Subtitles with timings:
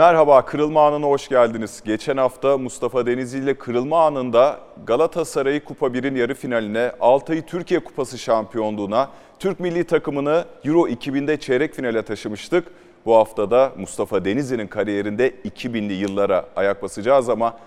[0.00, 1.82] Merhaba, Kırılma Anı'na hoş geldiniz.
[1.84, 8.18] Geçen hafta Mustafa Denizli ile Kırılma Anı'nda Galatasaray Kupa 1'in yarı finaline, Altay'ı Türkiye Kupası
[8.18, 12.68] şampiyonluğuna, Türk milli takımını Euro 2000'de çeyrek finale taşımıştık.
[13.06, 17.58] Bu hafta da Mustafa Denizli'nin kariyerinde 2000'li yıllara ayak basacağız ama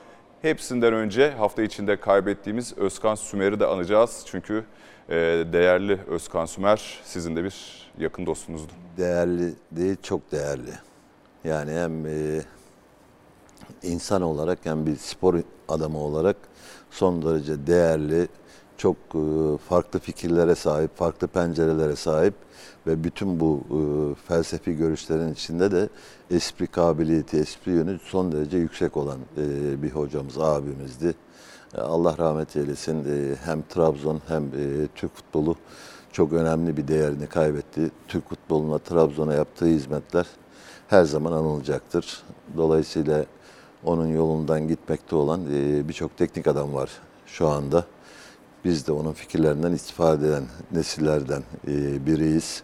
[0.41, 4.23] hepsinden önce hafta içinde kaybettiğimiz Özkan Sümer'i de anacağız.
[4.25, 4.65] Çünkü
[5.09, 5.15] e,
[5.53, 8.71] değerli Özkan Sümer sizin de bir yakın dostunuzdu.
[8.97, 10.92] Değerli değil, çok değerli.
[11.43, 12.41] Yani hem e,
[13.83, 15.35] insan olarak hem bir spor
[15.67, 16.35] adamı olarak
[16.91, 18.27] son derece değerli,
[18.77, 22.33] çok e, farklı fikirlere sahip, farklı pencerelere sahip
[22.87, 23.79] ve bütün bu e,
[24.27, 25.89] felsefi görüşlerin içinde de
[26.31, 31.15] espri kabiliyeti, espri yönü son derece yüksek olan e, bir hocamız, abimizdi.
[31.77, 32.99] E, Allah rahmet eylesin.
[32.99, 35.55] E, hem Trabzon hem e, Türk futbolu
[36.11, 37.91] çok önemli bir değerini kaybetti.
[38.07, 40.25] Türk futboluna, Trabzon'a yaptığı hizmetler
[40.93, 42.23] her zaman anılacaktır.
[42.57, 43.25] Dolayısıyla
[43.83, 46.89] onun yolundan gitmekte olan e, birçok teknik adam var
[47.25, 47.85] şu anda.
[48.65, 52.63] Biz de onun fikirlerinden istifade eden nesillerden e, biriyiz.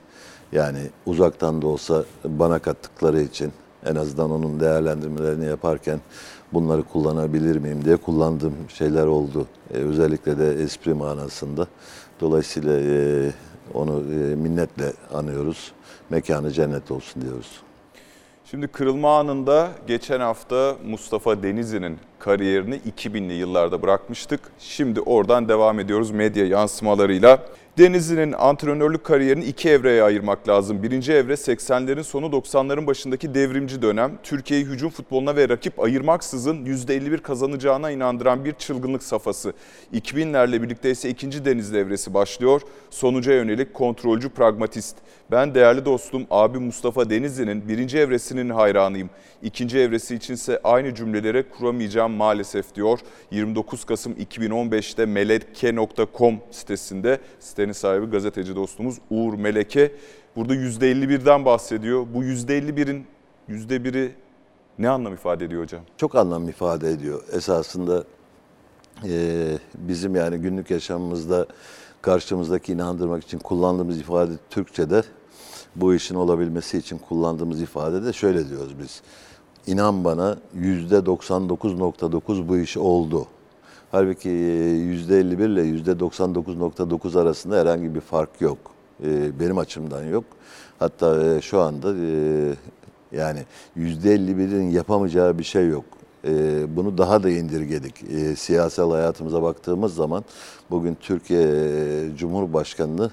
[0.52, 3.52] Yani uzaktan da olsa bana kattıkları için
[3.86, 6.00] en azından onun değerlendirmelerini yaparken
[6.54, 9.48] bunları kullanabilir miyim diye kullandığım şeyler oldu.
[9.74, 11.68] E, özellikle de espri manasında.
[12.22, 12.74] Dolayısıyla
[13.74, 13.92] onu
[14.36, 15.72] minnetle anıyoruz.
[16.10, 17.69] Mekanı cennet olsun diyoruz.
[18.52, 24.40] Şimdi kırılma anında geçen hafta Mustafa Denizli'nin kariyerini 2000'li yıllarda bırakmıştık.
[24.60, 27.46] Şimdi oradan devam ediyoruz medya yansımalarıyla.
[27.78, 30.84] Denizli'nin antrenörlük kariyerini iki evreye ayırmak lazım.
[30.84, 34.12] Birinci evre 80'lerin sonu 90'ların başındaki devrimci dönem.
[34.24, 39.54] Türkiye'yi hücum futboluna ve rakip ayırmaksızın %51 kazanacağına inandıran bir çılgınlık safhası.
[39.94, 42.62] 2000'lerle birlikte ise ikinci Denizli evresi başlıyor.
[42.90, 44.96] Sonuca yönelik kontrolcü pragmatist.
[45.32, 49.10] Ben değerli dostum abi Mustafa Denizli'nin birinci evresinin hayranıyım.
[49.42, 53.00] İkinci evresi içinse aynı cümlelere kuramayacağım maalesef diyor.
[53.32, 59.92] 29 Kasım 2015'te meleke.com sitesinde sitenin sahibi gazeteci dostumuz Uğur Meleke.
[60.36, 62.08] Burada %51'den bahsediyor.
[62.14, 63.06] Bu %51'in
[63.50, 64.12] %1'i
[64.80, 65.82] ne anlam ifade ediyor hocam?
[65.98, 67.24] Çok anlam ifade ediyor.
[67.34, 68.04] Esasında
[69.10, 69.46] e,
[69.76, 71.46] bizim yani günlük yaşamımızda
[72.02, 75.04] karşımızdaki inandırmak için kullandığımız ifade Türkçe'de
[75.76, 79.02] bu işin olabilmesi için kullandığımız ifade de şöyle diyoruz biz.
[79.68, 83.28] İnan bana %99.9 bu iş oldu.
[83.92, 88.58] Halbuki %51 ile %99.9 arasında herhangi bir fark yok.
[89.04, 90.24] E, benim açımdan yok.
[90.80, 92.54] Hatta e, şu anda e,
[93.12, 93.46] yani
[93.78, 95.84] %51'in yapamayacağı bir şey yok.
[96.68, 97.96] Bunu daha da indirgedik.
[98.40, 100.24] Siyasal hayatımıza baktığımız zaman
[100.72, 103.12] bugün Türkiye Cumhurbaşkanı'nı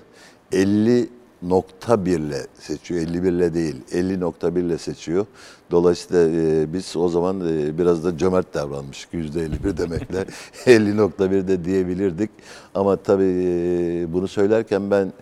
[0.53, 1.09] 50
[1.43, 3.01] nokta birle seçiyor.
[3.01, 3.77] 51 ile değil.
[3.93, 5.27] 50 nokta birle seçiyor.
[5.71, 9.13] Dolayısıyla e, biz o zaman e, biraz da cömert davranmıştık.
[9.15, 10.25] %51 demekle
[10.67, 12.31] 50 nokta de diyebilirdik.
[12.75, 15.13] Ama tabii e, bunu söylerken ben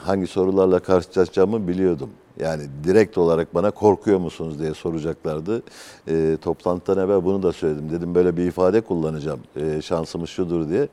[0.00, 2.10] hangi sorularla karşılaşacağımı biliyordum.
[2.40, 5.62] Yani direkt olarak bana korkuyor musunuz diye soracaklardı.
[6.08, 7.90] E, toplantıdan evvel bunu da söyledim.
[7.90, 9.40] Dedim böyle bir ifade kullanacağım.
[9.56, 10.88] E, şansımız şudur diye.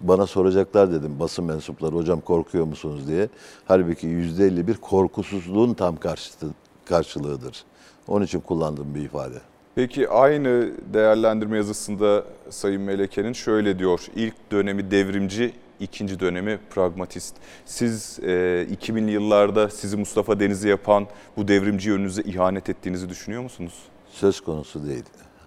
[0.00, 3.28] Bana soracaklar dedim basın mensupları hocam korkuyor musunuz diye.
[3.64, 6.46] Halbuki %51 korkusuzluğun tam karşıtı,
[6.84, 7.64] karşılığıdır.
[8.08, 9.38] Onun için kullandığım bir ifade.
[9.74, 14.06] Peki aynı değerlendirme yazısında Sayın Meleke'nin şöyle diyor.
[14.16, 17.34] İlk dönemi devrimci, ikinci dönemi pragmatist.
[17.64, 18.26] Siz e,
[18.72, 21.06] 2000'li yıllarda sizi Mustafa Deniz'i yapan
[21.36, 23.74] bu devrimci yönünüze ihanet ettiğinizi düşünüyor musunuz?
[24.10, 25.04] Söz konusu değil.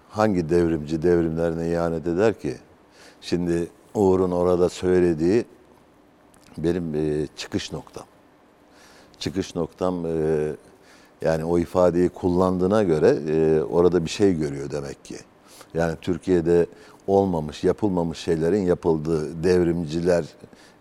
[0.10, 2.56] Hangi devrimci devrimlerine ihanet eder ki?
[3.22, 5.46] Şimdi Uğur'un orada söylediği
[6.58, 8.06] benim e, çıkış noktam.
[9.20, 10.52] Çıkış noktam e,
[11.22, 15.16] yani o ifadeyi kullandığına göre e, orada bir şey görüyor demek ki.
[15.74, 16.66] Yani Türkiye'de
[17.08, 20.26] olmamış, yapılmamış şeylerin yapıldığı devrimciler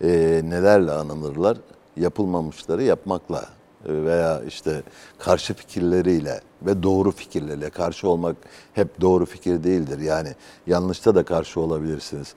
[0.00, 1.58] e, nelerle anılırlar?
[1.96, 3.48] Yapılmamışları yapmakla
[3.86, 4.82] e, veya işte
[5.18, 8.36] karşı fikirleriyle ve doğru fikirlerle karşı olmak
[8.72, 9.98] hep doğru fikir değildir.
[9.98, 10.28] Yani
[10.66, 12.34] yanlışta da karşı olabilirsiniz.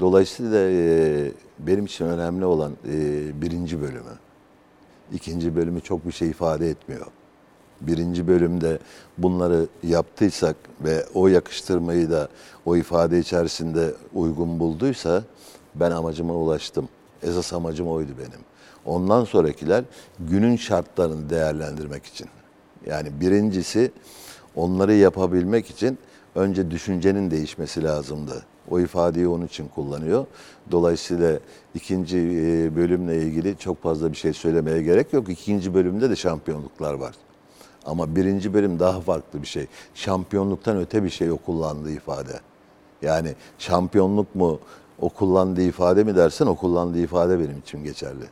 [0.00, 2.92] Dolayısıyla e, benim için önemli olan e,
[3.42, 4.18] birinci bölümü.
[5.12, 7.06] İkinci bölümü çok bir şey ifade etmiyor
[7.80, 8.78] birinci bölümde
[9.18, 12.28] bunları yaptıysak ve o yakıştırmayı da
[12.66, 15.22] o ifade içerisinde uygun bulduysa
[15.74, 16.88] ben amacıma ulaştım.
[17.22, 18.40] Esas amacım oydu benim.
[18.84, 19.84] Ondan sonrakiler
[20.18, 22.28] günün şartlarını değerlendirmek için.
[22.86, 23.92] Yani birincisi
[24.56, 25.98] onları yapabilmek için
[26.34, 28.44] önce düşüncenin değişmesi lazımdı.
[28.70, 30.26] O ifadeyi onun için kullanıyor.
[30.70, 31.38] Dolayısıyla
[31.74, 32.16] ikinci
[32.76, 35.28] bölümle ilgili çok fazla bir şey söylemeye gerek yok.
[35.28, 37.14] İkinci bölümde de şampiyonluklar var.
[37.86, 39.66] Ama birinci bölüm daha farklı bir şey.
[39.94, 42.40] Şampiyonluktan öte bir şey o kullandığı ifade.
[43.02, 44.60] Yani şampiyonluk mu
[45.00, 48.24] o kullandığı ifade mi dersen o kullandığı ifade benim için geçerli.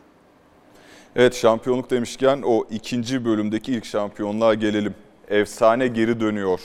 [1.17, 4.95] Evet şampiyonluk demişken o ikinci bölümdeki ilk şampiyonluğa gelelim.
[5.29, 6.61] Efsane geri dönüyor.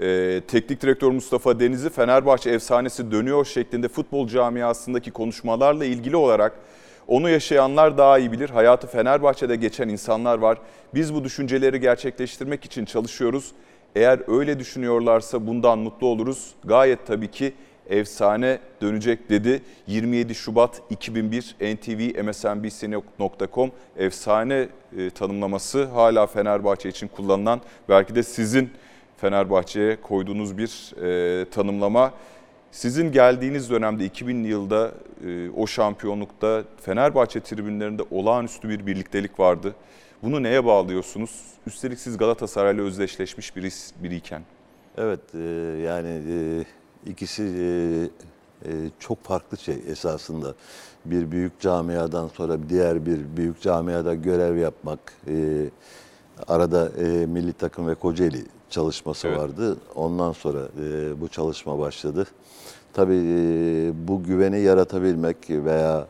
[0.00, 6.52] Ee, teknik direktör Mustafa Deniz'i Fenerbahçe efsanesi dönüyor şeklinde futbol camiasındaki konuşmalarla ilgili olarak
[7.08, 8.50] onu yaşayanlar daha iyi bilir.
[8.50, 10.58] Hayatı Fenerbahçe'de geçen insanlar var.
[10.94, 13.52] Biz bu düşünceleri gerçekleştirmek için çalışıyoruz.
[13.96, 16.54] Eğer öyle düşünüyorlarsa bundan mutlu oluruz.
[16.64, 17.52] Gayet tabii ki
[17.90, 19.62] efsane dönecek dedi.
[19.86, 24.68] 27 Şubat 2001 NTV MSNBC.com efsane
[24.98, 28.70] e, tanımlaması hala Fenerbahçe için kullanılan belki de sizin
[29.16, 32.12] Fenerbahçe'ye koyduğunuz bir e, tanımlama.
[32.72, 34.92] Sizin geldiğiniz dönemde 2000'li yılda
[35.26, 39.74] e, o şampiyonlukta Fenerbahçe tribünlerinde olağanüstü bir birliktelik vardı.
[40.22, 41.30] Bunu neye bağlıyorsunuz?
[41.66, 43.68] Üstelik siz Galatasaray'la özdeşleşmiş biri,
[44.02, 44.42] biriyken.
[44.98, 45.38] Evet e,
[45.86, 46.64] yani e,
[47.10, 47.42] ikisi
[48.98, 50.54] çok farklı şey esasında.
[51.04, 54.98] Bir büyük camiadan sonra diğer bir büyük camiada görev yapmak.
[55.28, 55.64] E,
[56.48, 59.38] arada e, milli takım ve Kocaeli çalışması Evet.
[59.38, 59.76] vardı.
[59.94, 62.26] Ondan sonra e, bu çalışma başladı.
[62.92, 66.06] Tabii e, bu güveni yaratabilmek veya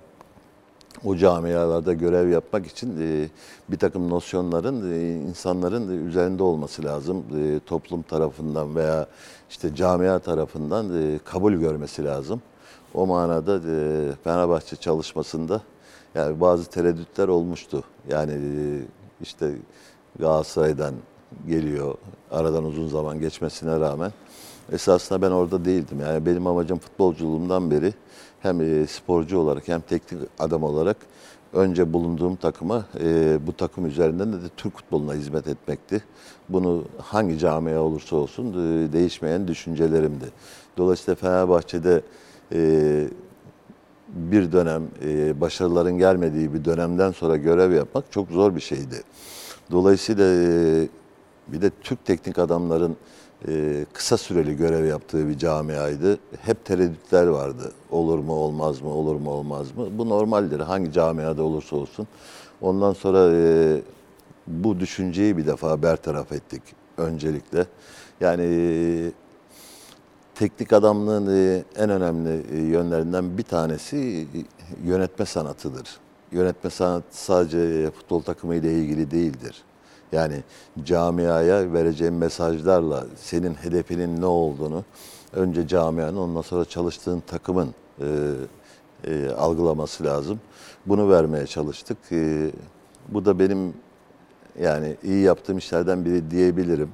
[1.05, 3.29] o camialarda görev yapmak için e,
[3.69, 7.25] bir takım nosyonların e, insanların üzerinde olması lazım.
[7.37, 9.07] E, toplum tarafından veya
[9.51, 12.43] işte camia tarafından e, kabul görmesi lazım.
[12.95, 15.61] O manada e, Fenerbahçe çalışmasında
[16.15, 17.85] yani bazı tereddütler olmuştu.
[18.09, 18.81] Yani e,
[19.23, 19.53] işte
[20.19, 20.95] Galatasaray'dan
[21.47, 21.95] geliyor
[22.31, 24.13] aradan uzun zaman geçmesine rağmen.
[24.73, 26.01] Esasında ben orada değildim.
[26.01, 27.95] Yani benim amacım futbolculuğumdan beri
[28.41, 30.97] hem e, sporcu olarak hem teknik adam olarak
[31.53, 36.05] önce bulunduğum takıma e, bu takım üzerinden de, de Türk futboluna hizmet etmekti.
[36.49, 40.25] Bunu hangi camia olursa olsun e, değişmeyen düşüncelerimdi.
[40.77, 42.03] Dolayısıyla Fenerbahçe'de
[44.09, 44.83] bir dönem
[45.41, 49.03] başarıların gelmediği bir dönemden sonra görev yapmak çok zor bir şeydi.
[49.71, 50.25] Dolayısıyla
[51.49, 52.97] bir de Türk teknik adamların
[53.93, 56.19] kısa süreli görev yaptığı bir camiaydı.
[56.41, 57.73] Hep tereddütler vardı.
[57.91, 59.87] Olur mu olmaz mı, olur mu olmaz mı?
[59.99, 62.07] Bu normaldir hangi camiada olursa olsun.
[62.61, 63.31] Ondan sonra
[64.47, 66.63] bu düşünceyi bir defa bertaraf ettik
[66.97, 67.67] öncelikle.
[68.21, 69.13] Yani
[70.35, 71.27] teknik adamlığın
[71.77, 74.27] en önemli yönlerinden bir tanesi
[74.85, 75.99] yönetme sanatıdır.
[76.33, 79.63] Yönetme sanatı sadece futbol takımı ile ilgili değildir.
[80.13, 80.43] Yani
[80.85, 84.85] camiaya vereceğin mesajlarla senin hedefinin ne olduğunu
[85.33, 88.07] önce camianın ondan sonra çalıştığın takımın e,
[89.05, 90.41] e, algılaması lazım.
[90.87, 91.99] Bunu vermeye çalıştık.
[92.13, 92.51] E,
[93.09, 93.75] bu da benim
[94.61, 96.91] yani iyi yaptığım işlerden biri diyebilirim.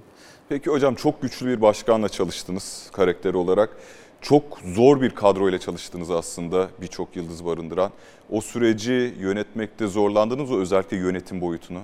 [0.49, 3.71] Peki hocam çok güçlü bir başkanla çalıştınız karakter olarak.
[4.23, 7.91] Çok zor bir kadroyla çalıştınız aslında birçok yıldız barındıran.
[8.31, 11.81] O süreci yönetmekte zorlandınız mı özellikle yönetim boyutunu?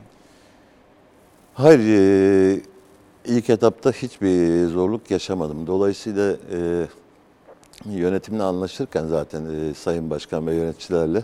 [1.54, 2.60] Hayır, e,
[3.24, 5.66] ilk etapta hiçbir zorluk yaşamadım.
[5.66, 6.86] Dolayısıyla e,
[7.84, 11.22] yönetimle anlaşırken zaten e, Sayın Başkan ve yöneticilerle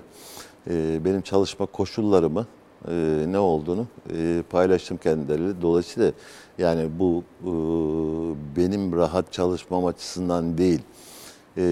[1.05, 2.47] benim çalışma koşullarımı
[3.27, 3.87] ne olduğunu
[4.51, 5.63] paylaştım kendileriyle.
[5.63, 6.13] Dolayısıyla
[6.59, 7.25] yani bu
[8.57, 10.81] benim rahat çalışmam açısından değil,
[11.57, 11.63] e,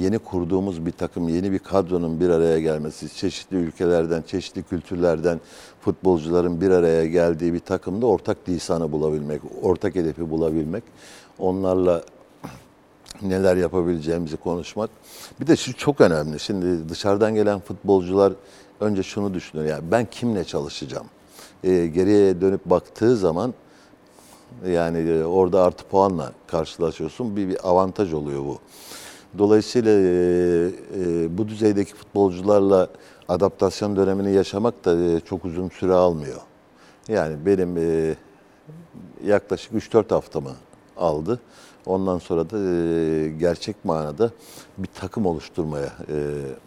[0.00, 5.40] yeni kurduğumuz bir takım, yeni bir kadronun bir araya gelmesi, çeşitli ülkelerden, çeşitli kültürlerden
[5.80, 10.84] futbolcuların bir araya geldiği bir takımda ortak lisanı bulabilmek, ortak hedefi bulabilmek,
[11.38, 12.02] onlarla
[13.22, 14.90] neler yapabileceğimizi konuşmak.
[15.40, 16.40] Bir de şu çok önemli.
[16.40, 18.32] Şimdi dışarıdan gelen futbolcular
[18.80, 19.68] önce şunu düşünüyor.
[19.68, 21.06] Yani ben kimle çalışacağım?
[21.64, 23.54] E, geriye dönüp baktığı zaman
[24.68, 27.36] yani e, orada artı puanla karşılaşıyorsun.
[27.36, 28.58] Bir, bir avantaj oluyor bu.
[29.38, 32.88] Dolayısıyla e, e, bu düzeydeki futbolcularla
[33.28, 36.40] adaptasyon dönemini yaşamak da e, çok uzun süre almıyor.
[37.08, 38.14] Yani benim e,
[39.24, 40.52] yaklaşık 3-4 haftamı
[40.96, 41.40] aldı.
[41.86, 44.30] Ondan sonra da e, gerçek manada
[44.78, 46.16] bir takım oluşturmaya e,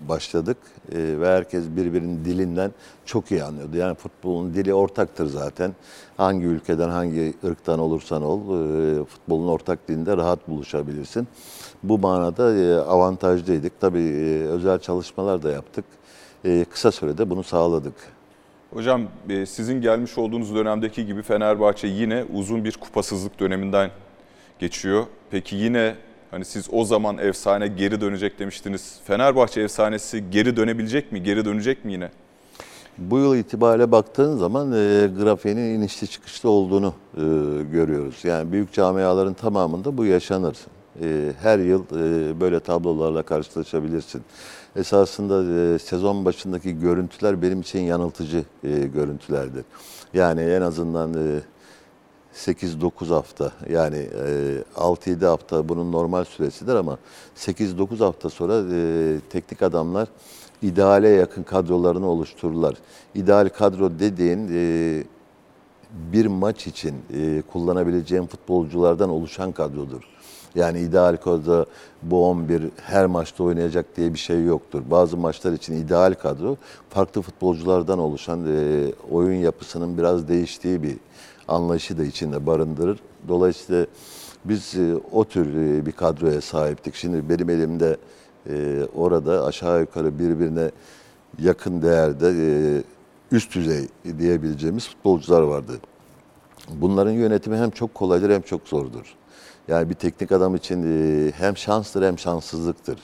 [0.09, 0.57] başladık.
[0.91, 2.71] E, ve herkes birbirinin dilinden
[3.05, 3.77] çok iyi anlıyordu.
[3.77, 5.75] Yani futbolun dili ortaktır zaten.
[6.17, 11.27] Hangi ülkeden, hangi ırktan olursan ol, e, futbolun ortak dilinde rahat buluşabilirsin.
[11.83, 13.79] Bu manada e, avantajlıydık.
[13.79, 15.85] Tabii e, özel çalışmalar da yaptık.
[16.45, 17.93] E, kısa sürede bunu sağladık.
[18.73, 23.91] Hocam e, sizin gelmiş olduğunuz dönemdeki gibi Fenerbahçe yine uzun bir kupasızlık döneminden
[24.59, 25.03] geçiyor.
[25.31, 25.95] Peki yine
[26.31, 28.99] hani siz o zaman efsane geri dönecek demiştiniz.
[29.03, 31.23] Fenerbahçe efsanesi geri dönebilecek mi?
[31.23, 32.11] Geri dönecek mi yine?
[32.97, 37.21] Bu yıl itibariyle baktığın zaman e, grafiğinin inişli çıkışlı olduğunu e,
[37.71, 38.19] görüyoruz.
[38.23, 40.57] Yani büyük camiaların tamamında bu yaşanır.
[41.01, 44.21] E, her yıl e, böyle tablolarla karşılaşabilirsin.
[44.75, 49.65] Esasında e, sezon başındaki görüntüler benim için yanıltıcı e, görüntülerdir.
[50.13, 51.41] Yani en azından e,
[52.35, 56.97] 8-9 hafta yani e, 6-7 hafta bunun normal süresidir ama
[57.35, 58.63] 8-9 hafta sonra
[59.29, 60.07] teknik adamlar
[60.61, 62.75] ideale yakın kadrolarını oluştururlar.
[63.15, 64.49] İdeal kadro dediğin
[66.11, 66.95] bir maç için
[67.51, 70.18] kullanabileceğin futbolculardan oluşan kadrodur.
[70.55, 71.65] Yani ideal kadro
[72.03, 74.81] bu 11 her maçta oynayacak diye bir şey yoktur.
[74.91, 76.57] Bazı maçlar için ideal kadro
[76.89, 80.97] farklı futbolculardan oluşan e, oyun yapısının biraz değiştiği bir
[81.47, 82.99] anlayışı da içinde barındırır.
[83.27, 83.85] Dolayısıyla
[84.45, 86.95] biz e, o tür e, bir kadroya sahiptik.
[86.95, 87.97] Şimdi benim elimde
[88.49, 90.71] e, orada aşağı yukarı birbirine
[91.39, 92.83] yakın değerde e,
[93.31, 93.87] üst düzey
[94.19, 95.71] diyebileceğimiz futbolcular vardı.
[96.69, 99.18] Bunların yönetimi hem çok kolaydır hem çok zordur.
[99.69, 102.99] Yani bir teknik adam için e, hem şanstır hem şanssızlıktır.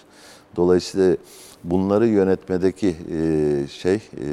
[0.56, 1.18] Dolayısıyla
[1.64, 4.28] bunları yönetmedeki e, şey e,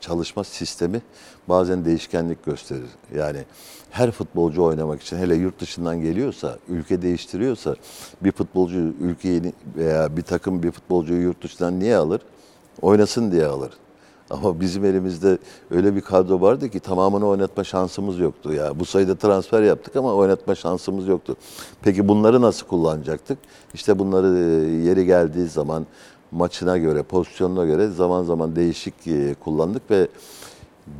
[0.00, 1.02] çalışma sistemi
[1.48, 2.90] bazen değişkenlik gösterir.
[3.14, 3.44] Yani
[3.90, 7.76] her futbolcu oynamak için hele yurt dışından geliyorsa, ülke değiştiriyorsa
[8.20, 12.20] bir futbolcu ülkeyi veya bir takım bir futbolcuyu yurt dışından niye alır?
[12.82, 13.70] Oynasın diye alır.
[14.30, 15.38] Ama bizim elimizde
[15.70, 18.52] öyle bir kadro vardı ki tamamını oynatma şansımız yoktu.
[18.52, 21.36] Ya bu sayıda transfer yaptık ama oynatma şansımız yoktu.
[21.82, 23.38] Peki bunları nasıl kullanacaktık?
[23.74, 25.86] İşte bunları e, yeri geldiği zaman
[26.30, 30.08] maçına göre, pozisyonuna göre zaman zaman değişik e, kullandık ve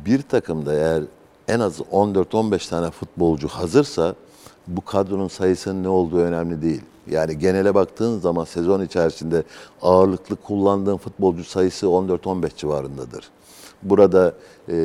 [0.05, 1.03] bir takımda eğer
[1.47, 4.15] en az 14-15 tane futbolcu hazırsa
[4.67, 6.81] bu kadronun sayısının ne olduğu önemli değil.
[7.09, 9.43] Yani genele baktığın zaman sezon içerisinde
[9.81, 13.29] ağırlıklı kullandığın futbolcu sayısı 14-15 civarındadır.
[13.83, 14.33] Burada
[14.69, 14.75] e,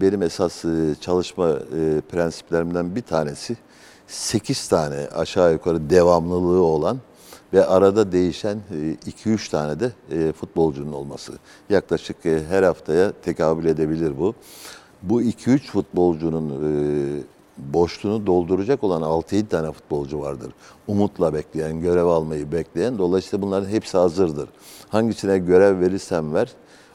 [0.00, 3.56] benim esas e, çalışma e, prensiplerimden bir tanesi
[4.06, 6.98] 8 tane aşağı yukarı devamlılığı olan
[7.52, 8.58] ve arada değişen
[9.24, 11.32] 2-3 tane de e, futbolcunun olması.
[11.70, 14.34] Yaklaşık e, her haftaya tekabül edebilir bu.
[15.02, 17.22] Bu 2-3 futbolcunun e,
[17.58, 20.52] boşluğunu dolduracak olan 6-7 tane futbolcu vardır.
[20.86, 22.98] Umutla bekleyen, görev almayı bekleyen.
[22.98, 24.48] Dolayısıyla bunların hepsi hazırdır.
[24.88, 26.52] Hangisine görev verirsen ver,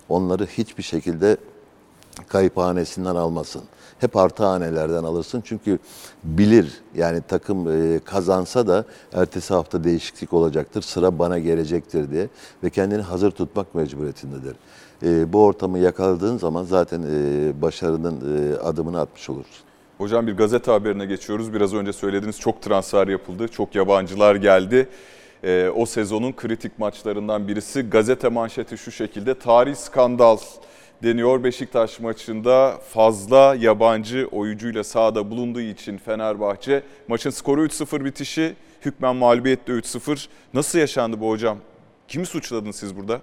[0.10, 1.38] onları hiçbir şekilde
[2.28, 3.62] kayıphanesinden almasın.
[4.00, 5.80] Hep artı hanelerden alırsın çünkü
[6.24, 10.82] bilir yani takım e, kazansa da ertesi hafta değişiklik olacaktır.
[10.82, 12.30] Sıra bana gelecektir diye
[12.64, 14.56] ve kendini hazır tutmak mecburiyetindedir.
[15.04, 19.71] E, bu ortamı yakaladığın zaman zaten e, başarının adımını atmış olursun.
[20.02, 21.54] Hocam bir gazete haberine geçiyoruz.
[21.54, 24.90] Biraz önce söylediğiniz çok transfer yapıldı, çok yabancılar geldi.
[25.44, 29.40] Ee, o sezonun kritik maçlarından birisi gazete manşeti şu şekilde.
[29.40, 30.38] Tarih skandal
[31.04, 38.56] deniyor Beşiktaş maçında fazla yabancı oyuncuyla sahada bulunduğu için Fenerbahçe maçın skoru 3-0 bitişi
[38.86, 40.28] hükmen mağlubiyetle 3-0.
[40.54, 41.58] Nasıl yaşandı bu hocam?
[42.08, 43.22] Kimi suçladınız siz burada?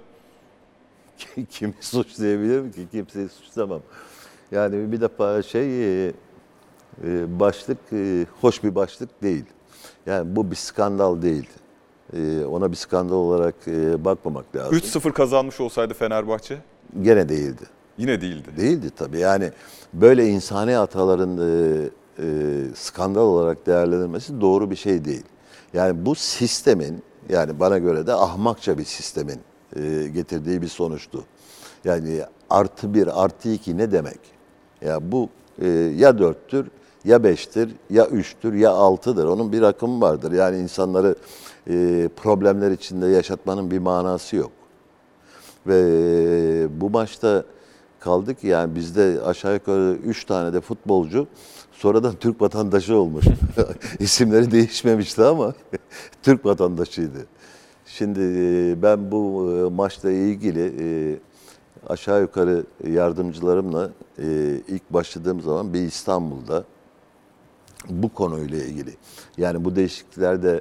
[1.50, 2.80] Kimi suçlayabilirim ki?
[2.92, 3.80] Kimseyi suçlamam.
[4.52, 5.68] Yani bir defa şey
[7.04, 9.44] e, e, başlık e, hoş bir başlık değil.
[10.06, 11.48] Yani bu bir skandal değil.
[12.50, 13.54] Ona bir skandal olarak
[14.04, 14.78] bakmamak lazım.
[14.78, 16.58] 3-0 kazanmış olsaydı Fenerbahçe?
[17.02, 17.62] Gene değildi.
[17.98, 18.48] Yine değildi.
[18.56, 19.18] Değildi tabii.
[19.18, 19.52] Yani
[19.92, 21.38] böyle insani hataların
[22.74, 25.24] skandal olarak değerlendirilmesi doğru bir şey değil.
[25.74, 29.40] Yani bu sistemin yani bana göre de ahmakça bir sistemin
[30.14, 31.24] getirdiği bir sonuçtu.
[31.84, 34.20] Yani artı bir, artı iki ne demek?
[34.80, 35.28] Ya bu
[35.96, 36.66] ya dörttür
[37.04, 39.24] ya beştir, ya üçtür, ya altıdır.
[39.24, 40.32] Onun bir rakımı vardır.
[40.32, 41.14] Yani insanları
[41.70, 44.50] e, problemler içinde yaşatmanın bir manası yok.
[45.66, 47.44] Ve e, bu maçta
[48.00, 51.26] kaldık yani bizde aşağı yukarı üç tane de futbolcu
[51.72, 53.24] sonradan Türk vatandaşı olmuş.
[53.98, 55.54] İsimleri değişmemişti ama
[56.22, 57.26] Türk vatandaşıydı.
[57.86, 61.18] Şimdi e, ben bu e, maçla ilgili e,
[61.88, 63.90] aşağı yukarı yardımcılarımla
[64.68, 66.64] ilk başladığım zaman bir İstanbul'da
[67.88, 68.96] bu konuyla ilgili.
[69.36, 70.60] Yani bu değişikliklerde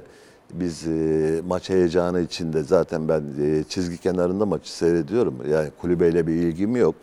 [0.52, 5.34] biz e, maç heyecanı içinde zaten ben e, çizgi kenarında maçı seyrediyorum.
[5.50, 6.94] Yani kulübeyle bir ilgim yok.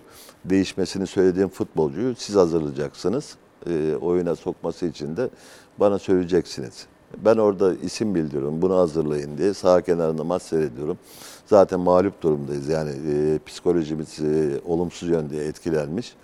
[0.46, 3.36] Değişmesini söylediğim futbolcuyu siz hazırlayacaksınız.
[3.70, 5.30] E, oyuna sokması için de
[5.78, 6.86] bana söyleyeceksiniz.
[7.26, 10.98] Ben orada isim bildiriyorum, bunu hazırlayın diye sağ kenarında maç seyrediyorum.
[11.46, 16.16] Zaten mağlup durumdayız yani e, psikolojimiz e, olumsuz yönde etkilenmiş.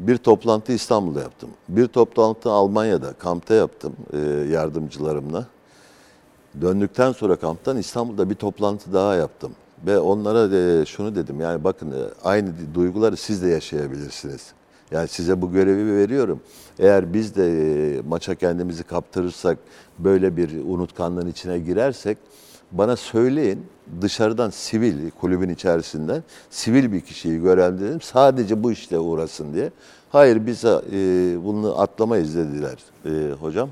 [0.00, 1.50] Bir toplantı İstanbul'da yaptım.
[1.68, 4.18] Bir toplantı Almanya'da, kampta yaptım e,
[4.52, 5.46] yardımcılarımla.
[6.60, 9.52] Döndükten sonra kamptan İstanbul'da bir toplantı daha yaptım.
[9.86, 14.52] Ve onlara de şunu dedim yani bakın e, aynı duyguları siz de yaşayabilirsiniz.
[14.90, 16.40] Yani size bu görevi veriyorum.
[16.78, 17.46] Eğer biz de
[17.98, 19.58] e, maça kendimizi kaptırırsak,
[19.98, 22.18] böyle bir unutkanlığın içine girersek
[22.72, 23.66] bana söyleyin
[24.02, 29.70] dışarıdan sivil, kulübün içerisinden sivil bir kişiyi görevlendirelim sadece bu işle uğrasın diye.
[30.10, 30.70] Hayır biz e,
[31.44, 33.68] bunu atlamayız dediler e, hocam.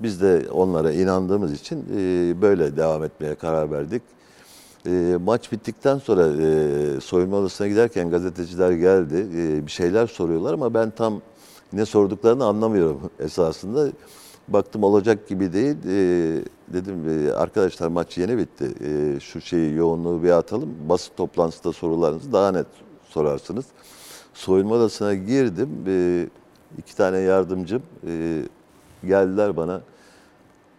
[0.00, 4.02] Biz de onlara inandığımız için e, böyle devam etmeye karar verdik.
[4.86, 9.26] E, maç bittikten sonra e, soyunma odasına giderken gazeteciler geldi.
[9.36, 11.20] E, bir şeyler soruyorlar ama ben tam
[11.72, 13.88] ne sorduklarını anlamıyorum esasında.
[14.48, 15.76] Baktım olacak gibi değil.
[15.86, 18.74] E, dedim e, arkadaşlar maç yeni bitti.
[18.84, 20.74] E, şu şeyi yoğunluğu bir atalım.
[20.88, 22.66] Basın toplantısında sorularınızı daha net
[23.08, 23.64] sorarsınız.
[24.34, 25.70] Soyunma odasına girdim.
[25.86, 26.26] E,
[26.78, 27.82] iki tane yardımcım
[29.04, 29.80] geldiler bana.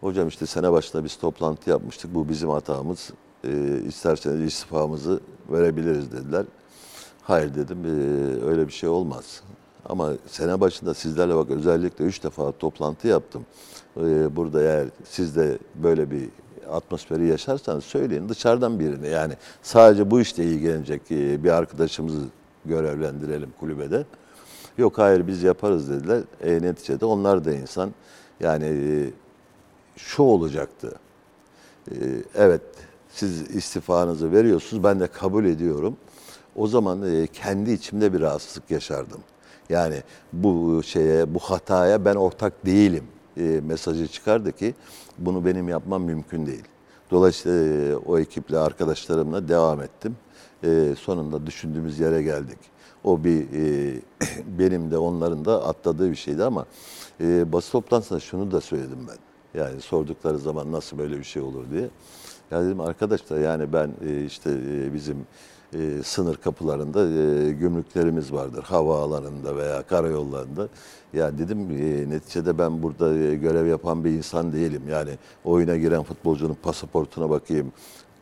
[0.01, 2.15] Hocam işte sene başında biz toplantı yapmıştık.
[2.15, 3.11] Bu bizim hatamız.
[3.43, 5.19] E, isterseniz istifamızı
[5.49, 6.45] verebiliriz dediler.
[7.21, 7.83] Hayır dedim
[8.45, 9.41] öyle bir şey olmaz.
[9.85, 13.45] Ama sene başında sizlerle bak özellikle üç defa toplantı yaptım.
[13.97, 16.29] E, burada eğer siz de böyle bir
[16.71, 22.21] atmosferi yaşarsanız söyleyin dışarıdan birini yani sadece bu işte ilgilenecek e, bir arkadaşımızı
[22.65, 24.05] görevlendirelim kulübede.
[24.77, 26.21] Yok hayır biz yaparız dediler.
[26.41, 27.91] E, neticede onlar da insan.
[28.39, 29.09] Yani e,
[29.95, 30.91] şu olacaktı.
[31.91, 31.95] E,
[32.35, 32.61] evet
[33.09, 35.97] siz istifanızı veriyorsunuz ben de kabul ediyorum.
[36.55, 39.19] O zaman e, kendi içimde bir rahatsızlık yaşardım.
[39.69, 40.03] Yani
[40.33, 43.03] bu şeye, bu hataya ben ortak değilim
[43.37, 44.73] e, mesajı çıkardı ki
[45.17, 46.63] bunu benim yapmam mümkün değil.
[47.11, 50.17] Dolayısıyla e, o ekiple arkadaşlarımla devam ettim.
[50.63, 52.57] E, sonunda düşündüğümüz yere geldik.
[53.03, 53.99] O bir e,
[54.59, 56.65] benim de onların da atladığı bir şeydi ama
[57.21, 59.17] e, basın toplantısında şunu da söyledim ben.
[59.61, 61.89] Yani sordukları zaman nasıl böyle bir şey olur diye.
[62.51, 65.17] Ya dedim arkadaşlar yani ben e, işte e, bizim
[65.73, 68.63] e, sınır kapılarında e, gümrüklerimiz vardır.
[68.63, 70.67] Havaalanında veya karayollarında.
[71.13, 74.81] Ya dedim e, neticede ben burada e, görev yapan bir insan değilim.
[74.89, 75.11] Yani
[75.45, 77.71] oyuna giren futbolcunun pasaportuna bakayım.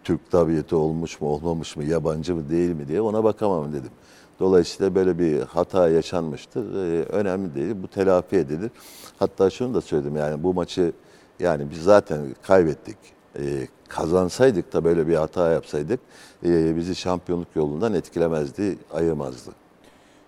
[0.03, 3.91] Türk tabiyeti olmuş mu olmamış mı yabancı mı değil mi diye ona bakamam dedim.
[4.39, 6.75] Dolayısıyla böyle bir hata yaşanmıştır.
[6.75, 7.75] Ee, önemli değil.
[7.83, 8.71] Bu telafi edilir.
[9.19, 10.91] Hatta şunu da söyledim yani bu maçı
[11.39, 12.97] yani biz zaten kaybettik.
[13.39, 15.99] Ee, kazansaydık da böyle bir hata yapsaydık
[16.45, 19.51] e, bizi şampiyonluk yolundan etkilemezdi, ayırmazdı.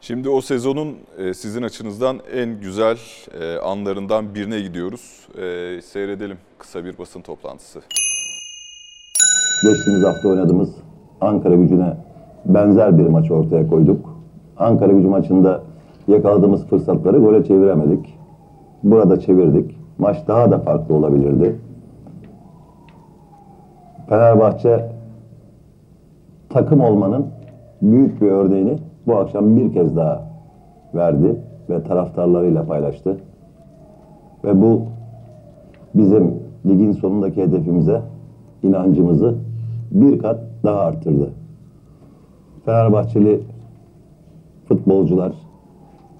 [0.01, 2.97] Şimdi o sezonun e, sizin açınızdan en güzel
[3.41, 5.27] e, anlarından birine gidiyoruz.
[5.37, 7.81] E, seyredelim kısa bir basın toplantısı.
[9.63, 10.69] Geçtiğimiz hafta oynadığımız
[11.21, 11.97] Ankara gücüne
[12.45, 14.19] benzer bir maç ortaya koyduk.
[14.57, 15.63] Ankara gücü maçında
[16.07, 18.19] yakaladığımız fırsatları gole çeviremedik.
[18.83, 19.77] Burada çevirdik.
[19.97, 21.59] Maç daha da farklı olabilirdi.
[24.09, 24.85] Fenerbahçe
[26.49, 27.25] takım olmanın
[27.81, 30.21] büyük bir örneğini bu akşam bir kez daha
[30.95, 31.35] verdi
[31.69, 33.17] ve taraftarlarıyla paylaştı.
[34.43, 34.81] Ve bu
[35.95, 36.33] bizim
[36.65, 38.01] ligin sonundaki hedefimize
[38.63, 39.35] inancımızı
[39.91, 41.29] bir kat daha arttırdı.
[42.65, 43.41] Fenerbahçeli
[44.67, 45.33] futbolcular,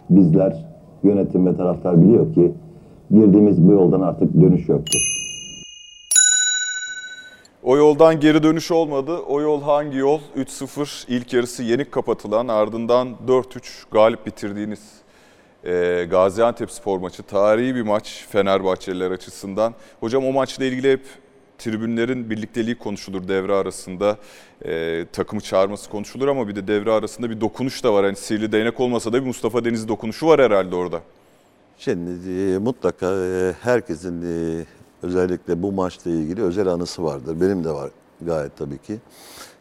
[0.10, 0.66] bizler,
[1.04, 2.52] yönetim ve taraftar biliyor ki
[3.12, 5.15] girdiğimiz bu yoldan artık dönüş yoktur.
[7.66, 9.18] O yoldan geri dönüş olmadı.
[9.18, 10.20] O yol hangi yol?
[10.38, 14.80] 3-0 ilk yarısı yenik kapatılan ardından 4-3 galip bitirdiğiniz
[15.64, 17.24] e, Gaziantep spor maçı.
[17.24, 19.74] Tarihi bir maç Fenerbahçeliler açısından.
[20.00, 21.06] Hocam o maçla ilgili hep
[21.58, 24.18] tribünlerin birlikteliği konuşulur devre arasında.
[24.66, 28.06] E, takımı çağırması konuşulur ama bir de devre arasında bir dokunuş da var.
[28.06, 31.02] Hani sihirli değnek olmasa da bir Mustafa Denizli dokunuşu var herhalde orada.
[31.78, 34.66] Şimdi e, mutlaka e, herkesin e,
[35.06, 37.42] özellikle bu maçla ilgili özel anısı vardır.
[37.42, 37.92] Benim de var
[38.22, 39.00] gayet tabii ki.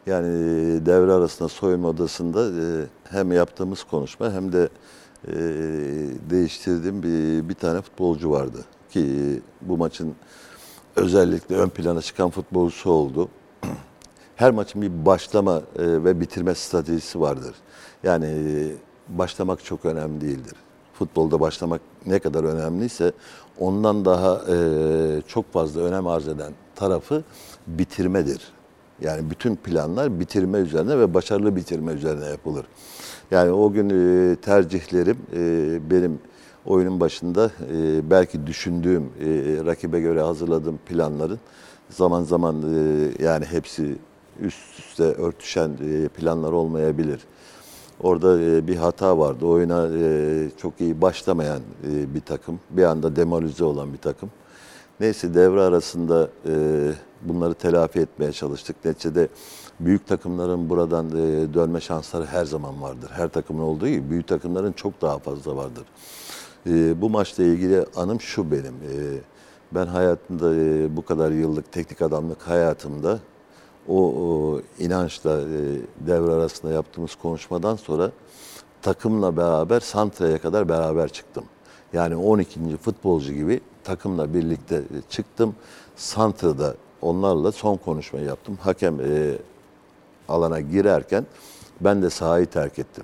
[0.05, 4.69] Yani e, devre arasında soyunma odasında e, hem yaptığımız konuşma hem de
[5.27, 5.33] e,
[6.29, 8.65] değiştirdiğim bir, bir tane futbolcu vardı.
[8.89, 10.15] Ki bu maçın
[10.95, 13.29] özellikle ön plana çıkan futbolcusu oldu.
[14.35, 17.55] Her maçın bir başlama ve bitirme stratejisi vardır.
[18.03, 18.27] Yani
[19.09, 20.53] başlamak çok önemli değildir.
[20.93, 23.11] Futbolda başlamak ne kadar önemliyse
[23.59, 24.57] ondan daha e,
[25.27, 27.23] çok fazla önem arz eden tarafı
[27.67, 28.41] bitirmedir.
[29.01, 32.65] Yani bütün planlar bitirme üzerine ve başarılı bitirme üzerine yapılır.
[33.31, 36.19] Yani o gün e, tercihlerim e, benim
[36.65, 39.25] oyunun başında e, belki düşündüğüm, e,
[39.65, 41.39] rakibe göre hazırladığım planların
[41.89, 43.95] zaman zaman e, yani hepsi
[44.39, 47.19] üst üste örtüşen e, planlar olmayabilir.
[48.01, 49.45] Orada e, bir hata vardı.
[49.45, 52.59] Oyuna e, çok iyi başlamayan e, bir takım.
[52.69, 54.29] Bir anda demoralize olan bir takım.
[54.99, 56.29] Neyse devre arasında
[57.21, 58.85] bunları telafi etmeye çalıştık.
[58.85, 59.27] Neticede
[59.79, 61.11] büyük takımların buradan
[61.53, 63.09] dönme şansları her zaman vardır.
[63.13, 65.83] Her takımın olduğu gibi büyük takımların çok daha fazla vardır.
[67.01, 68.73] Bu maçla ilgili anım şu benim.
[69.71, 70.45] Ben hayatımda
[70.97, 73.19] bu kadar yıllık teknik adamlık hayatımda
[73.87, 75.59] o, o inançla e,
[76.07, 78.11] devre arasında yaptığımız konuşmadan sonra
[78.81, 81.43] takımla beraber Santra'ya kadar beraber çıktım.
[81.93, 82.77] Yani 12.
[82.77, 85.55] futbolcu gibi takımla birlikte e, çıktım.
[85.95, 88.57] Santra'da onlarla son konuşmayı yaptım.
[88.61, 89.37] Hakem e,
[90.29, 91.25] alana girerken
[91.81, 93.03] ben de sahayı terk ettim.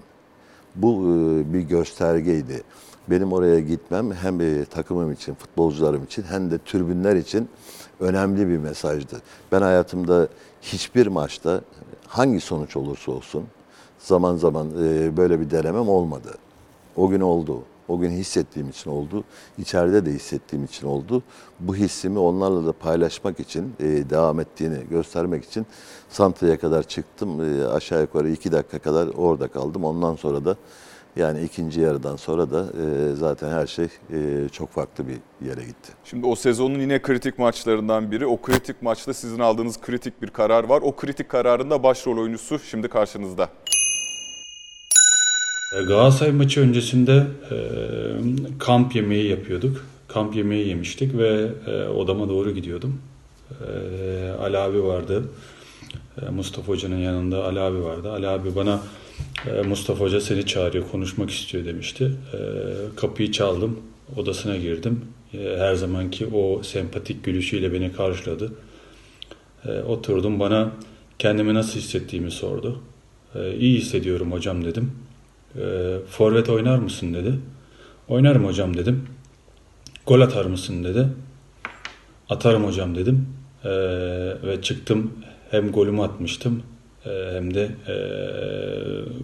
[0.76, 2.64] Bu e, bir göstergeydi.
[3.08, 7.50] Benim oraya gitmem hem e, takımım için, futbolcularım için hem de tribünler için
[8.00, 9.22] önemli bir mesajdı.
[9.52, 10.28] Ben hayatımda
[10.62, 11.62] hiçbir maçta
[12.08, 13.46] hangi sonuç olursa olsun
[14.00, 16.38] zaman zaman e, böyle bir denemem olmadı.
[16.96, 17.62] O gün oldu.
[17.88, 19.24] O gün hissettiğim için oldu.
[19.58, 21.24] İçeride de hissettiğim için oldu.
[21.60, 25.66] Bu hissimi onlarla da paylaşmak için, e, devam ettiğini göstermek için
[26.10, 27.42] Santra'ya kadar çıktım.
[27.42, 29.84] E, aşağı yukarı iki dakika kadar orada kaldım.
[29.84, 30.56] Ondan sonra da
[31.16, 35.92] yani ikinci yarıdan sonra da e, zaten her şey e, çok farklı bir yere gitti.
[36.04, 38.26] Şimdi o sezonun yine kritik maçlarından biri.
[38.26, 40.82] O kritik maçta sizin aldığınız kritik bir karar var.
[40.82, 43.50] O kritik kararın da başrol oyuncusu şimdi karşınızda.
[45.80, 47.58] E, Galatasaray maçı öncesinde e,
[48.60, 49.86] kamp yemeği yapıyorduk.
[50.08, 53.02] Kamp yemeği yemiştik ve e, odama doğru gidiyordum.
[53.52, 55.24] E, Ali abi vardı.
[56.22, 58.12] E, Mustafa Hoca'nın yanında Ali abi vardı.
[58.12, 58.80] Ali abi bana
[59.68, 62.12] Mustafa Hoca seni çağırıyor, konuşmak istiyor demişti.
[62.34, 62.38] E,
[62.96, 63.80] kapıyı çaldım,
[64.16, 65.06] odasına girdim.
[65.34, 68.54] E, her zamanki o sempatik gülüşüyle beni karşıladı.
[69.88, 70.72] Oturdum bana
[71.20, 72.82] kendimi nasıl hissettiğimi sordu.
[73.60, 74.92] İyi hissediyorum hocam dedim.
[76.10, 77.34] Forvet oynar mısın dedi.
[78.08, 79.08] Oynarım hocam dedim.
[80.08, 81.08] Gol atar mısın dedi.
[82.30, 83.28] Atarım hocam dedim.
[84.44, 85.14] Ve çıktım
[85.52, 86.64] hem golümü atmıştım
[87.04, 87.96] hem de e,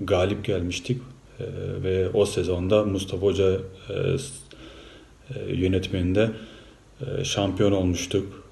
[0.05, 1.01] galip gelmiştik.
[1.39, 1.43] E,
[1.83, 3.57] ve o sezonda Mustafa Hoca e,
[5.35, 6.29] e, yönetmeninde
[7.01, 8.47] e, şampiyon olmuştuk.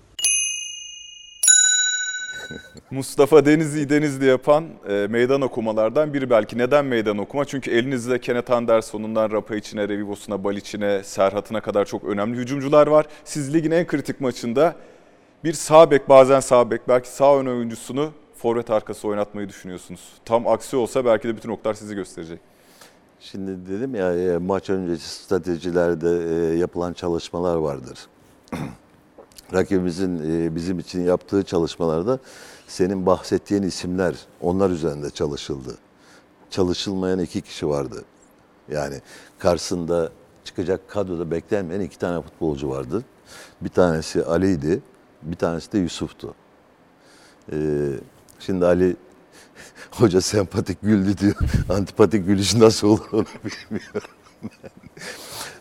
[2.91, 6.57] Mustafa Denizli'yi Denizli yapan e, meydan okumalardan biri belki.
[6.57, 7.45] Neden meydan okuma?
[7.45, 13.05] Çünkü elinizde Kenneth Anderson'undan Rapa içine, Revivos'una, Baliç'ine, Serhat'ına kadar çok önemli hücumcular var.
[13.23, 14.75] Siz ligin en kritik maçında
[15.43, 20.13] bir sağ bek, bazen sağ bek, belki sağ ön oyuncusunu forvet arkası oynatmayı düşünüyorsunuz.
[20.25, 22.39] Tam aksi olsa belki de bütün oklar sizi gösterecek.
[23.19, 28.07] Şimdi dedim ya e, maç öncesi stratejilerde e, yapılan çalışmalar vardır.
[29.53, 32.19] Rakibimizin e, bizim için yaptığı çalışmalarda
[32.67, 35.77] senin bahsettiğin isimler onlar üzerinde çalışıldı.
[36.49, 38.03] Çalışılmayan iki kişi vardı.
[38.69, 39.01] Yani
[39.39, 40.11] karşısında
[40.43, 43.03] çıkacak kadroda beklenmeyen iki tane futbolcu vardı.
[43.61, 44.81] Bir tanesi Ali'ydi,
[45.21, 46.35] bir tanesi de Yusuf'tu.
[47.51, 47.89] Ee,
[48.39, 48.95] şimdi Ali
[49.91, 51.35] hoca sempatik güldü diyor.
[51.69, 54.09] Antipatik gülüş nasıl olur onu bilmiyorum.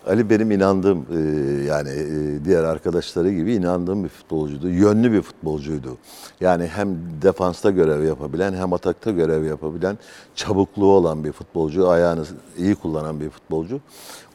[0.06, 1.18] Ali benim inandığım e,
[1.64, 4.68] yani e, diğer arkadaşları gibi inandığım bir futbolcuydu.
[4.68, 5.98] Yönlü bir futbolcuydu.
[6.40, 6.88] Yani hem
[7.22, 9.98] defansta görev yapabilen hem atakta görev yapabilen
[10.34, 11.88] çabukluğu olan bir futbolcu.
[11.88, 12.24] Ayağını
[12.58, 13.80] iyi kullanan bir futbolcu.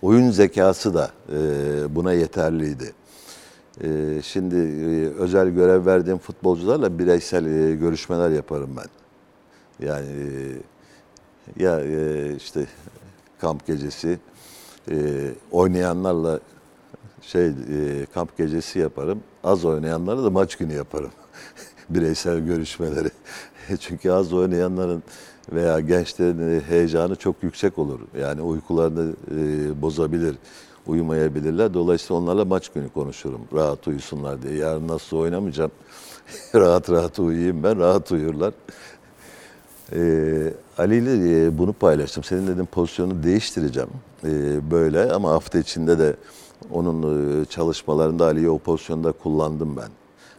[0.01, 1.37] Oyun zekası da e,
[1.95, 2.93] buna yeterliydi.
[3.83, 8.87] E, şimdi e, özel görev verdiğim futbolcularla bireysel e, görüşmeler yaparım ben.
[9.87, 11.83] Yani e, ya
[12.35, 12.65] işte
[13.41, 14.19] kamp gecesi
[15.51, 16.39] oynayanlarla
[17.21, 17.51] şey
[18.13, 19.19] kamp gecesi yaparım.
[19.43, 21.11] Az oynayanlara da maç günü yaparım.
[21.89, 23.09] Bireysel görüşmeleri.
[23.79, 25.03] Çünkü az oynayanların
[25.51, 27.99] veya gençlerin heyecanı çok yüksek olur.
[28.19, 29.13] Yani uykularını
[29.81, 30.35] bozabilir,
[30.87, 31.73] uyumayabilirler.
[31.73, 33.41] Dolayısıyla onlarla maç günü konuşurum.
[33.53, 34.55] Rahat uyusunlar diye.
[34.55, 35.71] Yarın nasıl oynamayacağım.
[36.55, 37.79] rahat rahat uyuyayım ben.
[37.79, 38.53] Rahat uyurlar.
[39.93, 42.23] Ee, Ali ile e, bunu paylaştım.
[42.23, 43.89] Senin dedim pozisyonu değiştireceğim
[44.23, 46.15] Ee, böyle ama hafta içinde de
[46.71, 49.89] onun e, çalışmalarında Ali'yi o pozisyonda kullandım ben.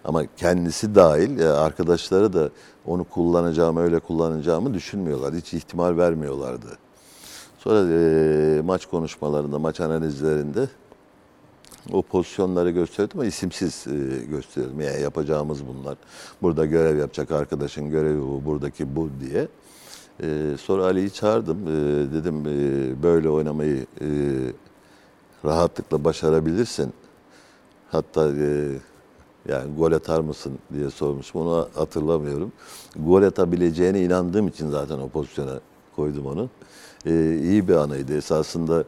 [0.05, 2.51] Ama kendisi dahil e, arkadaşları da
[2.87, 5.35] onu kullanacağımı öyle kullanacağımı düşünmüyorlar.
[5.35, 6.67] Hiç ihtimal vermiyorlardı.
[7.65, 10.69] Sonra e, maç konuşmalarında, maç analizlerinde
[11.93, 14.81] o pozisyonları gösterdim ama isimsiz e, gösterdim.
[14.81, 15.97] Yani yapacağımız bunlar.
[16.43, 19.49] Burada görev yapacak arkadaşın görevi bu, buradaki bu diye.
[20.23, 21.67] E, sonra Ali'yi çağırdım.
[21.67, 21.71] E,
[22.13, 24.07] dedim e, böyle oynamayı e,
[25.45, 26.93] rahatlıkla başarabilirsin.
[27.91, 28.69] Hatta e,
[29.49, 31.41] yani gol atar mısın diye sormuşum.
[31.41, 32.53] Onu hatırlamıyorum.
[32.97, 35.61] Gol atabileceğine inandığım için zaten o pozisyona
[35.97, 36.49] koydum onu.
[37.07, 38.17] E, iyi bir anıydı.
[38.17, 38.85] Esasında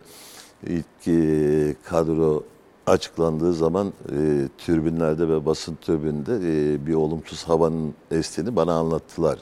[0.67, 2.45] ilk e, kadro
[2.87, 9.39] açıklandığı zaman e, türbinlerde ve basın tribünde e, bir olumsuz havanın estiğini bana anlattılar.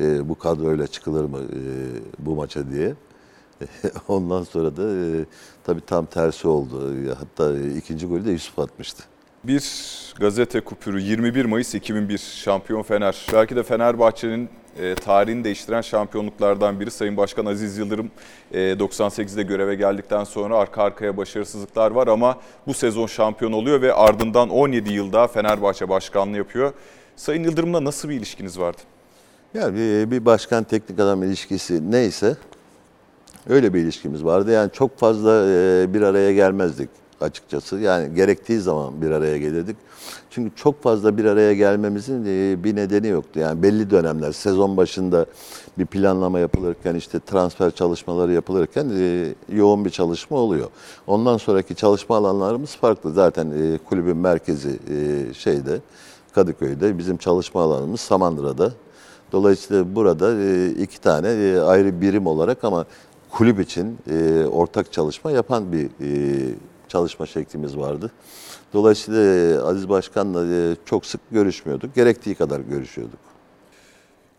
[0.00, 1.62] E, bu kadroyla çıkılır mı e,
[2.18, 2.94] bu maça diye.
[4.08, 5.24] Ondan sonra da e,
[5.64, 6.94] tabii tam tersi oldu.
[7.18, 9.02] Hatta e, ikinci golü de Yusuf atmıştı.
[9.44, 9.64] Bir
[10.20, 13.26] gazete kupürü 21 Mayıs 2001 şampiyon Fener.
[13.32, 16.90] Belki de Fenerbahçe'nin e, tarihini değiştiren şampiyonluklardan biri.
[16.90, 18.10] Sayın Başkan Aziz Yıldırım
[18.52, 23.94] e, 98'de göreve geldikten sonra arka arkaya başarısızlıklar var ama bu sezon şampiyon oluyor ve
[23.94, 26.72] ardından 17 yıl daha Fenerbahçe başkanlığı yapıyor.
[27.16, 28.80] Sayın Yıldırım'la nasıl bir ilişkiniz vardı?
[29.54, 32.36] Yani bir, bir başkan teknik adam ilişkisi neyse
[33.48, 34.50] öyle bir ilişkimiz vardı.
[34.50, 37.76] Yani çok fazla e, bir araya gelmezdik açıkçası.
[37.76, 39.76] Yani gerektiği zaman bir araya gelirdik.
[40.30, 43.40] Çünkü çok fazla bir araya gelmemizin e, bir nedeni yoktu.
[43.40, 45.26] Yani belli dönemler sezon başında
[45.78, 50.68] bir planlama yapılırken işte transfer çalışmaları yapılırken e, yoğun bir çalışma oluyor.
[51.06, 53.12] Ondan sonraki çalışma alanlarımız farklı.
[53.12, 54.78] Zaten e, kulübün merkezi
[55.34, 55.80] şeyde
[56.32, 58.72] Kadıköy'de bizim çalışma alanımız Samandıra'da.
[59.32, 62.84] Dolayısıyla burada iki tane ayrı birim olarak ama
[63.30, 63.98] kulüp için
[64.52, 65.90] ortak çalışma yapan bir
[66.90, 68.10] çalışma şeklimiz vardı.
[68.72, 71.94] Dolayısıyla e, Aziz Başkan'la e, çok sık görüşmüyorduk.
[71.94, 73.18] Gerektiği kadar görüşüyorduk.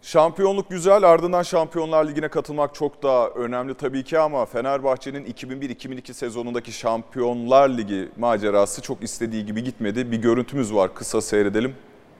[0.01, 6.71] Şampiyonluk güzel ardından Şampiyonlar Ligi'ne katılmak çok daha önemli tabii ki ama Fenerbahçe'nin 2001-2002 sezonundaki
[6.71, 10.11] Şampiyonlar Ligi macerası çok istediği gibi gitmedi.
[10.11, 11.75] Bir görüntümüz var kısa seyredelim.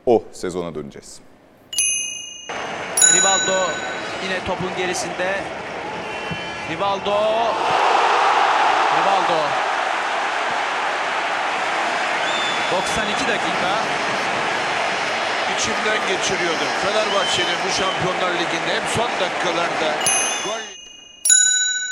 [0.05, 1.19] O sezona döneceğiz.
[3.15, 3.57] Rivaldo
[4.23, 5.35] yine topun gerisinde.
[6.71, 7.15] Rivaldo.
[8.97, 9.70] Rivaldo.
[12.71, 13.71] 92 dakika.
[15.55, 16.67] içimden geçiriyordum.
[16.83, 19.95] Fenerbahçe'nin bu Şampiyonlar Ligi'nde hep son dakikalarda
[20.45, 20.59] gol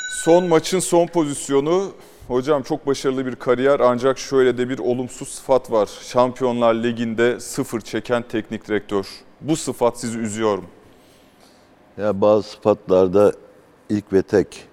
[0.10, 1.92] Son maçın son pozisyonu.
[2.28, 5.90] Hocam çok başarılı bir kariyer ancak şöyle de bir olumsuz sıfat var.
[6.02, 9.06] Şampiyonlar Ligi'nde sıfır çeken teknik direktör.
[9.42, 10.66] Bu sıfat sizi üzüyor mu?
[11.98, 13.34] Ya bazı sıfatlarda
[13.90, 14.68] ilk ve tek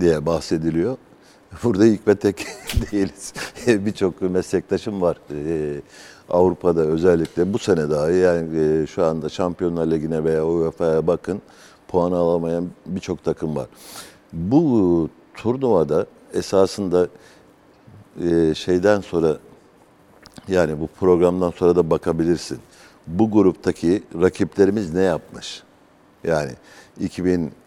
[0.00, 0.96] diye bahsediliyor.
[1.62, 2.46] Burada ilk ve tek
[2.92, 3.32] değiliz.
[3.66, 5.16] Birçok meslektaşım var.
[5.34, 5.80] Ee,
[6.30, 11.42] Avrupa'da özellikle bu sene dahi yani e, şu anda Şampiyonlar Ligi'ne veya UEFA'ya bakın
[11.88, 13.66] puan alamayan birçok takım var.
[14.32, 17.08] Bu turnuvada esasında
[18.24, 19.36] e, şeyden sonra
[20.48, 22.58] yani bu programdan sonra da bakabilirsin.
[23.06, 25.62] Bu gruptaki rakiplerimiz ne yapmış?
[26.24, 26.52] Yani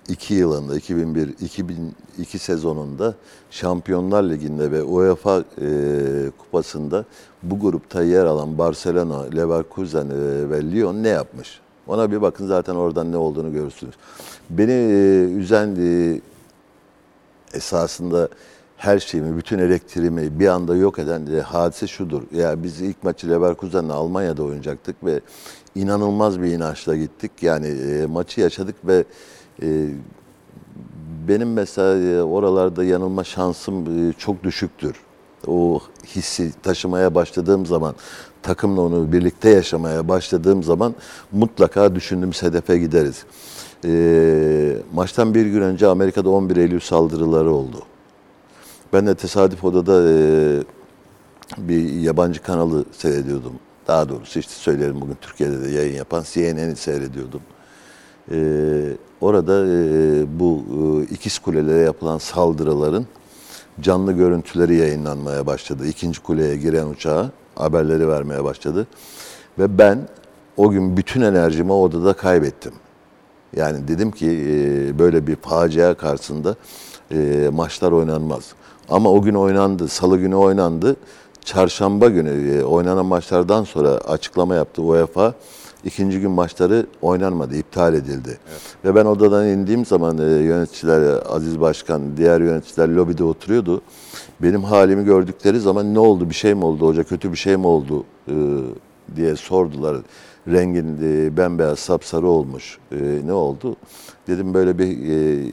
[0.10, 3.16] 2002 yılında, 2001, 2002 sezonunda
[3.52, 5.68] Şampiyonlar Ligi'nde ve UEFA e,
[6.38, 7.06] Kupası'nda
[7.44, 11.60] bu grupta yer alan Barcelona, Leverkusen e, ve Lyon ne yapmış?
[11.88, 13.96] Ona bir bakın zaten oradan ne olduğunu görürsünüz.
[14.50, 16.22] Beni e, üzen e,
[17.54, 18.30] esasında
[18.78, 22.22] her şeyimi, bütün elektriğimi bir anda yok eden e, hadise şudur.
[22.32, 25.22] Ya biz ilk maçı Leverkusen'le Almanya'da oynayacaktık ve
[25.76, 27.32] inanılmaz bir inançla gittik.
[27.42, 29.04] Yani e, maçı yaşadık ve
[29.62, 29.88] e,
[31.28, 34.96] benim mesela e, oralarda yanılma şansım e, çok düşüktür.
[35.48, 37.96] O hissi taşımaya başladığım zaman,
[38.42, 40.96] takımla onu birlikte yaşamaya başladığım zaman
[41.32, 43.26] mutlaka düşündüğümüz hedefe gideriz.
[43.86, 47.78] E, maçtan bir gün önce Amerika'da 11 Eylül saldırıları oldu.
[48.94, 50.18] Ben de tesadüf odada e,
[51.58, 53.54] bir yabancı kanalı seyrediyordum.
[53.88, 57.42] Daha doğrusu işte söylerim bugün Türkiye'de de yayın yapan CNN'i seyrediyordum.
[58.32, 58.38] E,
[59.22, 63.06] orada e, bu e, ikiz kulelere yapılan saldırıların
[63.82, 65.88] canlı görüntüleri yayınlanmaya başladı.
[65.88, 68.88] İkinci kuleye giren uçağa haberleri vermeye başladı.
[69.60, 70.00] Ve ben
[70.58, 72.74] o gün bütün enerjimi odada kaybettim.
[73.56, 76.56] Yani dedim ki e, böyle bir facia karşısında
[77.52, 78.54] maçlar oynanmaz.
[78.90, 80.96] Ama o gün oynandı, salı günü oynandı.
[81.46, 85.34] Çarşamba günü oynanan maçlardan sonra açıklama yaptı UEFA.
[85.86, 88.38] İkinci gün maçları oynanmadı, iptal edildi.
[88.86, 93.82] Ve ben odadan indiğim zaman e, yöneticiler, Aziz Başkan, diğer yöneticiler lobide oturuyordu.
[94.42, 97.68] Benim halimi gördükleri zaman ne oldu, bir şey mi oldu, hoca kötü bir şey mi
[97.68, 98.36] oldu e,
[99.16, 99.98] diye sordular.
[100.48, 102.78] Rengin e, bembeyaz, sapsarı olmuş.
[102.92, 103.76] E, ne oldu?
[104.28, 105.52] Dedim böyle bir e,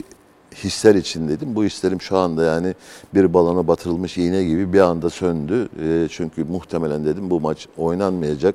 [0.64, 1.54] hisler için dedim.
[1.54, 2.74] Bu hislerim şu anda yani
[3.14, 5.68] bir balona batırılmış iğne gibi bir anda söndü.
[5.82, 8.54] E, çünkü muhtemelen dedim bu maç oynanmayacak.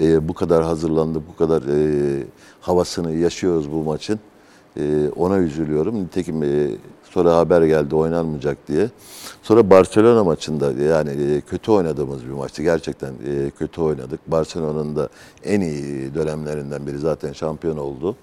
[0.00, 2.22] E, bu kadar hazırlandı, bu kadar e,
[2.60, 4.20] havasını yaşıyoruz bu maçın.
[4.76, 6.04] E, ona üzülüyorum.
[6.04, 6.68] Nitekim e,
[7.10, 8.90] sonra haber geldi oynanmayacak diye.
[9.42, 12.62] Sonra Barcelona maçında yani e, kötü oynadığımız bir maçtı.
[12.62, 14.20] Gerçekten e, kötü oynadık.
[14.26, 15.08] Barcelona'nın da
[15.44, 18.16] en iyi dönemlerinden biri zaten şampiyon oldu.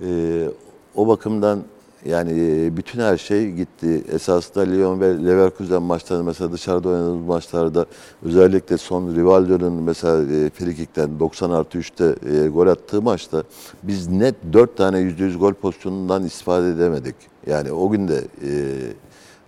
[0.00, 0.48] E,
[0.94, 1.62] o bakımdan
[2.04, 4.04] Yani e, bütün her şey gitti.
[4.12, 7.86] Esasında Lyon ve Leverkusen maçlarında mesela dışarıda oynadığımız maçlarda
[8.22, 13.42] özellikle son Rivaldo'nun mesela e, frikikten 90 artı 3'te e, gol attığı maçta
[13.82, 17.14] biz net 4 tane %100 gol pozisyonundan istifade edemedik.
[17.46, 18.24] Yani o gün de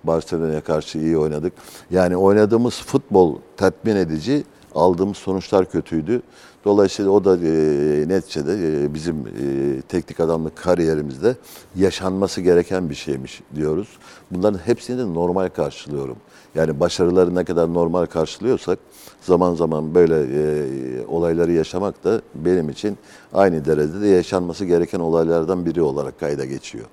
[0.05, 1.53] Barcelona'ya karşı iyi oynadık.
[1.91, 6.23] Yani oynadığımız futbol tatmin edici, aldığımız sonuçlar kötüydü.
[6.67, 11.37] Dolayısıyla o da e, neticede e, bizim e, teknik adamlık kariyerimizde
[11.77, 13.89] yaşanması gereken bir şeymiş diyoruz.
[14.31, 16.17] Bunların hepsini de normal karşılıyorum.
[16.55, 18.79] Yani başarıları ne kadar normal karşılıyorsak
[19.21, 22.99] zaman zaman böyle e, olayları yaşamak da benim için
[23.33, 26.85] aynı derecede yaşanması gereken olaylardan biri olarak kayda geçiyor.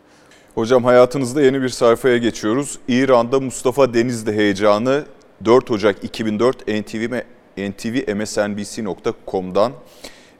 [0.55, 2.79] Hocam hayatınızda yeni bir sayfaya geçiyoruz.
[2.87, 5.03] İran'da Mustafa Denizli heyecanı
[5.45, 7.21] 4 Ocak 2004 NTV,
[7.57, 9.71] NTV MSNBC.com'dan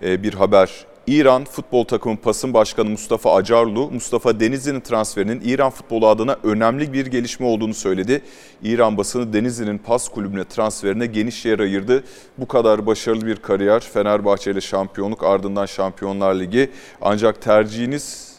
[0.02, 0.86] e, bir haber.
[1.08, 7.06] İran futbol takımı PAS'ın başkanı Mustafa Acarlu, Mustafa Denizli'nin transferinin İran futbolu adına önemli bir
[7.06, 8.22] gelişme olduğunu söyledi.
[8.64, 12.04] İran basını Denizli'nin PAS kulübüne transferine geniş yer ayırdı.
[12.38, 16.72] Bu kadar başarılı bir kariyer, Fenerbahçe ile şampiyonluk ardından Şampiyonlar Ligi.
[17.02, 18.34] Ancak tercihiniz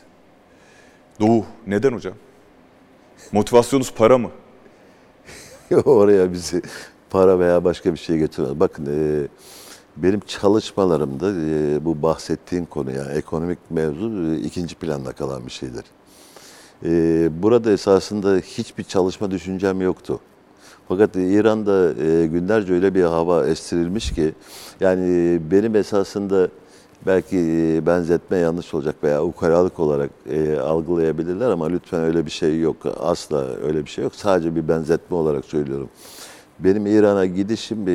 [1.21, 1.45] Doğu.
[1.67, 2.15] Neden hocam?
[3.33, 4.31] Motivasyonunuz para mı?
[5.85, 6.63] Oraya bizi
[7.14, 8.61] para veya başka bir şey götürmez.
[8.61, 9.29] Bakın e,
[9.96, 15.85] benim çalışmalarımda e, bu bahsettiğim konu yani ekonomik mevzu e, ikinci planda kalan bir şeydir.
[16.85, 20.20] E, burada esasında hiçbir çalışma düşüncem yoktu.
[20.88, 24.35] Fakat İran'da e, günlerce öyle bir hava estirilmiş ki
[24.81, 26.48] yani benim esasında
[27.07, 32.61] belki e, benzetme yanlış olacak veya ukalalık olarak e, algılayabilirler ama lütfen öyle bir şey
[32.61, 32.77] yok.
[33.00, 34.14] Asla öyle bir şey yok.
[34.14, 35.88] Sadece bir benzetme olarak söylüyorum.
[36.59, 37.93] Benim İran'a gidişim e,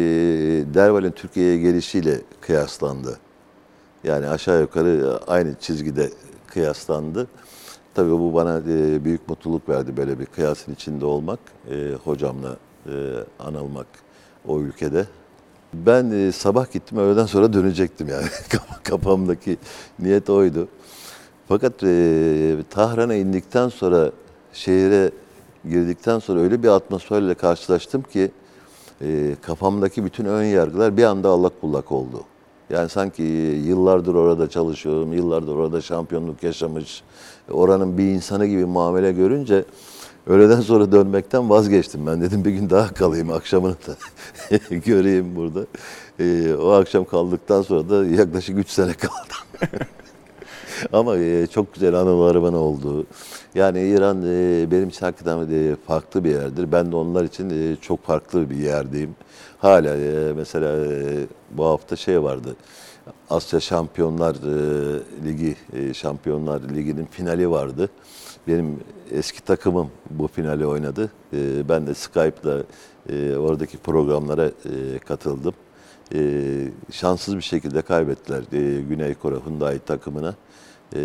[0.74, 3.19] Derval'in Türkiye'ye gelişiyle kıyaslandı.
[4.04, 6.10] Yani aşağı yukarı aynı çizgide
[6.48, 7.28] kıyaslandı.
[7.93, 11.39] Tabii bu bana e, büyük mutluluk verdi böyle bir kıyasın içinde olmak,
[11.72, 12.91] e, hocamla e,
[13.39, 13.88] anılmak
[14.48, 15.06] o ülkede.
[15.74, 18.26] Ben e, sabah gittim, öğleden sonra dönecektim yani.
[18.84, 19.58] Kafamdaki
[20.00, 20.67] niyet oydu.
[21.48, 24.12] Fakat e, Tahran'a indikten sonra,
[24.54, 25.12] şehire
[25.69, 28.32] girdikten sonra öyle bir atmosferle karşılaştım ki
[29.01, 32.23] e, kafamdaki bütün ön yargılar bir anda allak bullak oldu.
[32.69, 33.23] Yani sanki
[33.67, 37.03] yıllardır orada çalışıyorum, yıllardır orada şampiyonluk yaşamış,
[37.51, 39.65] oranın bir insanı gibi muamele görünce
[40.27, 42.07] öğleden sonra dönmekten vazgeçtim.
[42.07, 43.95] Ben dedim bir gün daha kalayım, akşamını da
[44.75, 45.65] göreyim burada.
[46.19, 49.69] E, o akşam kaldıktan sonra da yaklaşık 3 sene kaldım.
[50.93, 53.05] Ama e, çok güzel anılarımın olduğu.
[53.55, 56.71] Yani İran e, benim için hakikaten e, farklı bir yerdir.
[56.71, 59.15] Ben de onlar için e, çok farklı bir yerdeyim.
[59.59, 62.55] Hala e, mesela e, bu hafta şey vardı.
[63.29, 67.89] Asya Şampiyonlar e, Ligi, e, Şampiyonlar Ligi'nin finali vardı.
[68.47, 68.79] Benim
[69.12, 71.12] eski takımım bu finali oynadı.
[71.33, 72.63] E, ben de Skype'da
[73.09, 75.53] e, oradaki programlara e, katıldım.
[76.13, 76.19] E,
[76.91, 80.35] şanssız bir şekilde kaybettiler e, Güney Kore Hyundai takımına.
[80.95, 81.01] E,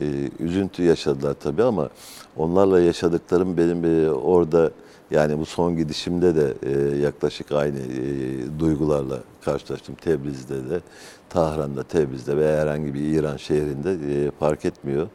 [0.00, 0.04] e,
[0.38, 1.88] üzüntü yaşadılar tabii ama
[2.36, 4.70] onlarla yaşadıklarım benim e, orada
[5.10, 9.94] yani bu son gidişimde de e, yaklaşık aynı e, duygularla karşılaştım.
[9.94, 10.80] Tebriz'de de,
[11.28, 15.08] Tahran'da, Tebriz'de veya herhangi bir İran şehrinde e, fark etmiyor.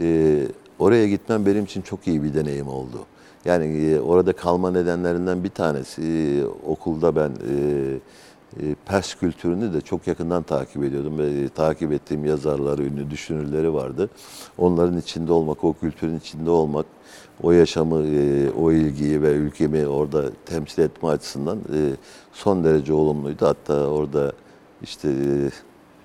[0.00, 0.38] E,
[0.78, 2.98] oraya gitmem benim için çok iyi bir deneyim oldu.
[3.44, 7.54] Yani e, orada kalma nedenlerinden bir tanesi e, okulda ben e,
[8.86, 14.10] Pers kültürünü de çok yakından takip ediyordum ve e, takip ettiğim yazarları, ünlü düşünürleri vardı.
[14.58, 16.86] Onların içinde olmak, o kültürün içinde olmak,
[17.42, 21.58] o yaşamı, e, o ilgiyi ve ülkemi orada temsil etme açısından
[22.32, 23.46] son derece olumluydu.
[23.46, 24.32] Hatta orada
[24.82, 25.08] işte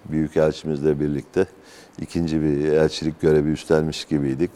[0.05, 1.45] büyük elçimizle birlikte
[2.01, 4.51] ikinci bir elçilik görevi üstlenmiş gibiydik.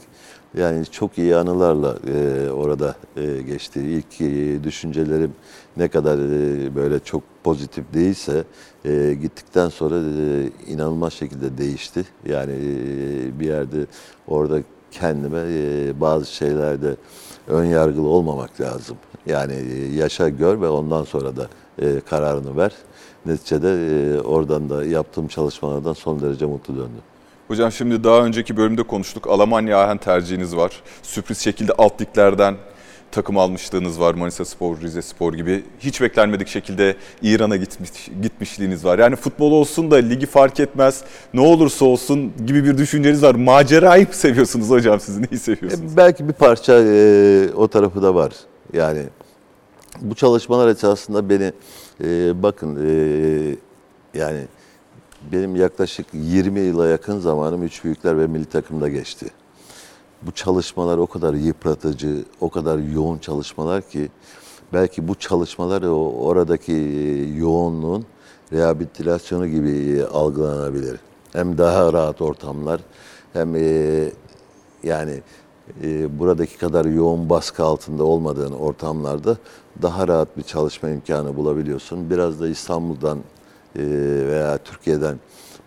[0.58, 3.80] Yani çok iyi anılarla e, orada e, geçti.
[3.80, 5.34] İlk e, düşüncelerim
[5.78, 8.44] ne kadar e, böyle çok pozitif değilse
[8.86, 12.06] e, gittikten sonra e, inanılmaz şekilde değişti.
[12.26, 13.86] Yani e, bir yerde
[14.28, 14.60] orada
[14.92, 16.96] kendime e, bazı şeylerde
[17.48, 18.98] ön yargılı olmamak lazım.
[19.26, 21.48] Yani e, yaşa gör ve ondan sonra da
[21.82, 22.72] e, kararını ver.
[23.26, 27.11] Neticede e, oradan da yaptığım çalışmalardan son derece mutlu döndüm.
[27.52, 29.28] Hocam şimdi daha önceki bölümde konuştuk.
[29.28, 30.72] Almanya Ahen tercihiniz var.
[31.04, 32.56] Sürpriz şekilde alt liglerden
[33.12, 34.14] takım almışlığınız var.
[34.14, 35.64] Manisa Spor, Rize Spor gibi.
[35.80, 37.90] Hiç beklenmedik şekilde İran'a gitmiş,
[38.22, 39.00] gitmişliğiniz var.
[39.00, 41.04] Yani futbol olsun da ligi fark etmez.
[41.34, 43.36] Ne olursa olsun gibi bir düşünceniz var.
[43.36, 45.18] Macerayı mı seviyorsunuz hocam siz?
[45.18, 45.94] Neyi seviyorsunuz?
[45.94, 48.34] E, belki bir parça e, o tarafı da var.
[48.74, 49.04] Yani
[50.02, 51.52] bu çalışmalar esasında beni
[52.04, 53.56] e, bakın e,
[54.20, 54.42] yani
[55.32, 59.28] benim yaklaşık 20 yıla yakın zamanım üç büyükler ve milli takımda geçti.
[60.22, 64.10] bu çalışmalar o kadar yıpratıcı, o kadar yoğun çalışmalar ki
[64.74, 68.06] belki bu çalışmalar o oradaki e, yoğunluğun
[68.54, 71.00] rehabilitasyonu gibi e, algılanabilir.
[71.34, 72.82] Hem daha rahat ortamlar
[73.34, 74.12] hem e,
[74.84, 75.22] yani
[75.84, 79.38] e, buradaki kadar yoğun baskı altında olmadığın ortamlarda
[79.82, 82.10] daha rahat bir çalışma imkanı bulabiliyorsun.
[82.10, 83.20] Biraz da İstanbul'dan
[83.76, 85.20] veya Türkiye'den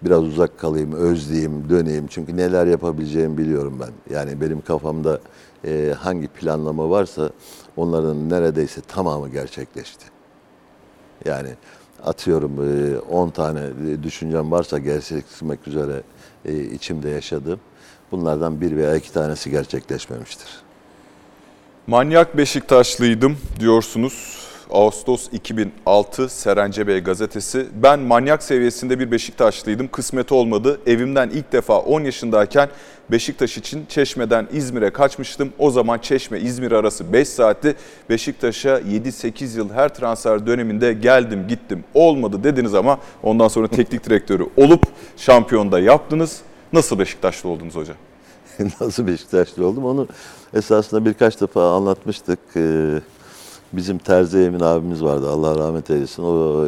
[0.03, 2.07] biraz uzak kalayım, özleyeyim, döneyim.
[2.07, 4.15] Çünkü neler yapabileceğimi biliyorum ben.
[4.15, 5.21] Yani benim kafamda
[5.65, 7.31] e, hangi planlama varsa
[7.77, 10.05] onların neredeyse tamamı gerçekleşti.
[11.25, 11.49] Yani
[12.05, 12.53] atıyorum
[12.95, 16.03] e, 10 tane e, düşüncem varsa gerçekleşmek üzere
[16.45, 17.61] e, içimde yaşadığım.
[18.13, 20.49] Bunlardan bir veya iki tanesi gerçekleşmemiştir.
[21.87, 24.44] Manyak Beşiktaşlıydım diyorsunuz.
[24.75, 27.67] Ağustos 2006 Serence Bey gazetesi.
[27.83, 29.89] Ben manyak seviyesinde bir Beşiktaşlıydım.
[29.89, 30.81] Kısmet olmadı.
[30.87, 32.69] Evimden ilk defa 10 yaşındayken
[33.11, 35.53] Beşiktaş için Çeşme'den İzmir'e kaçmıştım.
[35.59, 37.75] O zaman Çeşme İzmir arası 5 saatti.
[38.11, 41.85] Beşiktaş'a 7-8 yıl her transfer döneminde geldim gittim.
[41.95, 44.83] Olmadı dediniz ama ondan sonra teknik direktörü olup
[45.17, 46.41] şampiyonda yaptınız.
[46.73, 47.97] Nasıl Beşiktaşlı oldunuz hocam?
[48.81, 50.09] Nasıl Beşiktaşlı oldum onu
[50.55, 52.39] esasında birkaç defa anlatmıştık.
[52.57, 53.01] Ee,
[53.77, 56.23] Bizim Terzi Emin abimiz vardı Allah rahmet eylesin.
[56.23, 56.67] O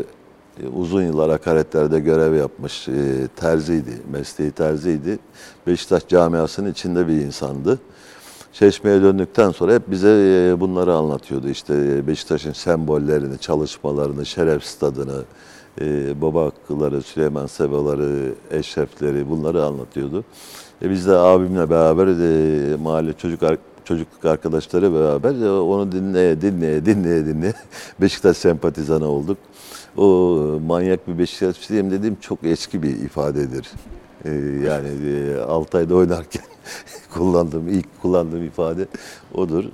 [0.62, 5.18] e, uzun yıllar akaretlerde görev yapmış e, terziydi, mesleği terziydi.
[5.66, 7.78] Beşiktaş camiasının içinde bir insandı.
[8.52, 11.48] Çeşme'ye döndükten sonra hep bize e, bunları anlatıyordu.
[11.48, 15.22] İşte Beşiktaş'ın sembollerini, çalışmalarını, şeref stadını,
[16.22, 20.24] baba hakkıları, Süleyman Sebaları, eşrefleri bunları anlatıyordu.
[20.82, 23.42] E biz de abimle beraber e, mahalle çocuk
[23.87, 27.55] çocukluk arkadaşları beraber e, onu dinleye dinleye dinleye dinleye
[28.01, 29.39] Beşiktaş sempatizanı olduk.
[29.97, 30.07] O
[30.66, 33.66] manyak bir Beşiktaşlıyım dediğim çok eski bir ifadedir.
[34.24, 34.30] Ee,
[34.66, 36.43] yani e, Altay'da oynarken
[37.14, 38.87] kullandığım ilk kullandığım ifade
[39.34, 39.64] odur.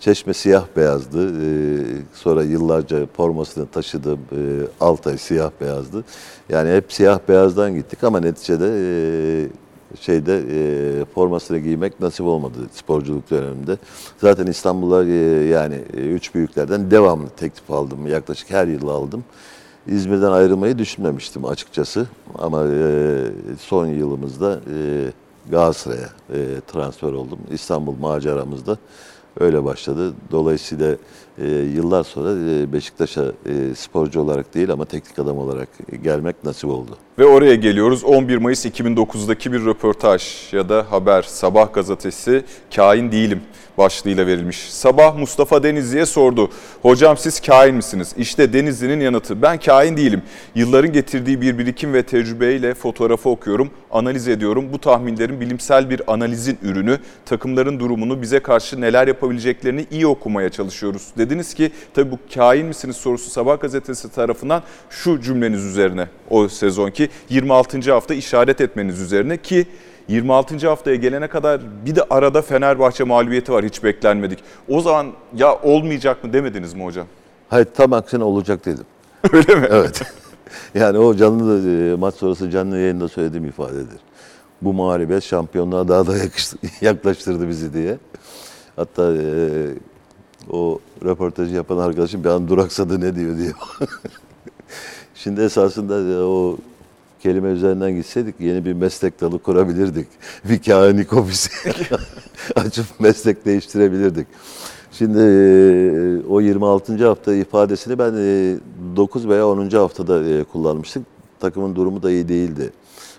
[0.00, 1.32] Çeşme siyah beyazdı.
[2.14, 4.40] Sonra yıllarca formasını taşıdığım e,
[4.80, 6.04] Altay siyah beyazdı.
[6.48, 9.48] Yani hep siyah beyazdan gittik ama neticede e,
[10.00, 13.76] şeyde e, formasını giymek nasip olmadı sporculuk döneminde.
[14.18, 15.14] Zaten İstanbul'a e,
[15.48, 18.06] yani e, üç büyüklerden devamlı teklif aldım.
[18.06, 19.24] Yaklaşık her yıl aldım.
[19.86, 22.06] İzmir'den ayrılmayı düşünmemiştim açıkçası.
[22.38, 23.24] Ama e,
[23.58, 25.06] son yılımızda e,
[25.50, 27.38] Galatasaray'a e, transfer oldum.
[27.50, 28.78] İstanbul maceramızda
[29.40, 30.14] öyle başladı.
[30.30, 30.96] Dolayısıyla
[31.38, 35.68] e, yıllar sonra e, Beşiktaş'a e, sporcu olarak değil ama teknik adam olarak
[36.02, 36.96] gelmek nasip oldu.
[37.18, 38.04] Ve oraya geliyoruz.
[38.04, 43.40] 11 Mayıs 2009'daki bir röportaj ya da haber Sabah gazetesi Kain Değilim
[43.78, 44.56] başlığıyla verilmiş.
[44.58, 46.50] Sabah Mustafa Denizli'ye sordu.
[46.82, 48.14] Hocam siz kain misiniz?
[48.16, 49.42] İşte Denizli'nin yanıtı.
[49.42, 50.22] Ben kain değilim.
[50.54, 54.64] Yılların getirdiği bir birikim ve tecrübeyle fotoğrafı okuyorum, analiz ediyorum.
[54.72, 56.98] Bu tahminlerin bilimsel bir analizin ürünü.
[57.26, 61.08] Takımların durumunu bize karşı neler yapabileceklerini iyi okumaya çalışıyoruz.
[61.18, 67.08] Dediniz ki tabii bu kain misiniz sorusu Sabah gazetesi tarafından şu cümleniz üzerine o sezonki
[67.28, 67.92] 26.
[67.92, 69.66] hafta işaret etmeniz üzerine ki
[70.08, 70.68] 26.
[70.68, 74.38] haftaya gelene kadar bir de arada Fenerbahçe mağlubiyeti var hiç beklenmedik.
[74.68, 75.06] O zaman
[75.36, 77.06] ya olmayacak mı demediniz mi hocam?
[77.48, 78.84] Hayır tam aksine olacak dedim.
[79.32, 79.66] Öyle mi?
[79.70, 80.02] Evet.
[80.74, 84.00] yani o canlı e, maç sonrası canlı yayında söylediğim ifadedir.
[84.62, 86.14] Bu mağlubiyet şampiyonluğa daha da
[86.80, 87.98] yaklaştırdı bizi diye.
[88.76, 89.24] Hatta e,
[90.50, 93.52] o röportajı yapan arkadaşım bir an duraksadı ne diyor diye.
[95.14, 96.56] Şimdi esasında e, o
[97.22, 100.08] kelime üzerinden gitseydik yeni bir meslek dalı kurabilirdik.
[100.48, 101.50] Bir kahinik ofisi
[102.56, 104.26] açıp meslek değiştirebilirdik.
[104.92, 107.06] Şimdi e, o 26.
[107.06, 108.12] hafta ifadesini ben
[108.96, 109.70] 9 e, veya 10.
[109.70, 111.02] haftada kullanmıştık.
[111.40, 112.72] Takımın durumu da iyi değildi.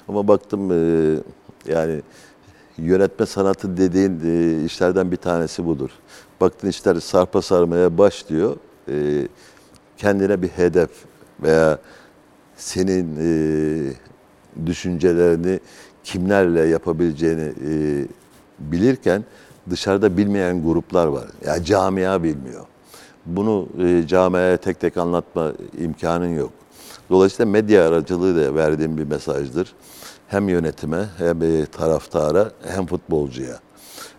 [0.08, 0.70] Ama baktım
[1.68, 2.02] yani
[2.78, 4.20] yönetme sanatı dediğin
[4.66, 5.90] işlerden bir tanesi budur.
[6.42, 8.58] Baktın işler sarpa sarmaya başlıyor.
[9.98, 10.90] Kendine bir hedef
[11.44, 11.80] veya
[12.56, 13.94] senin e,
[14.66, 15.60] düşüncelerini
[16.04, 18.06] kimlerle yapabileceğini e,
[18.60, 19.24] bilirken
[19.70, 21.26] dışarıda bilmeyen gruplar var.
[21.46, 22.66] Ya yani camia bilmiyor.
[23.26, 26.52] Bunu e, camiaya tek tek anlatma imkanın yok.
[27.10, 29.74] Dolayısıyla medya aracılığı da verdiğim bir mesajdır.
[30.34, 33.60] Hem yönetime hem e, taraftara hem futbolcuya.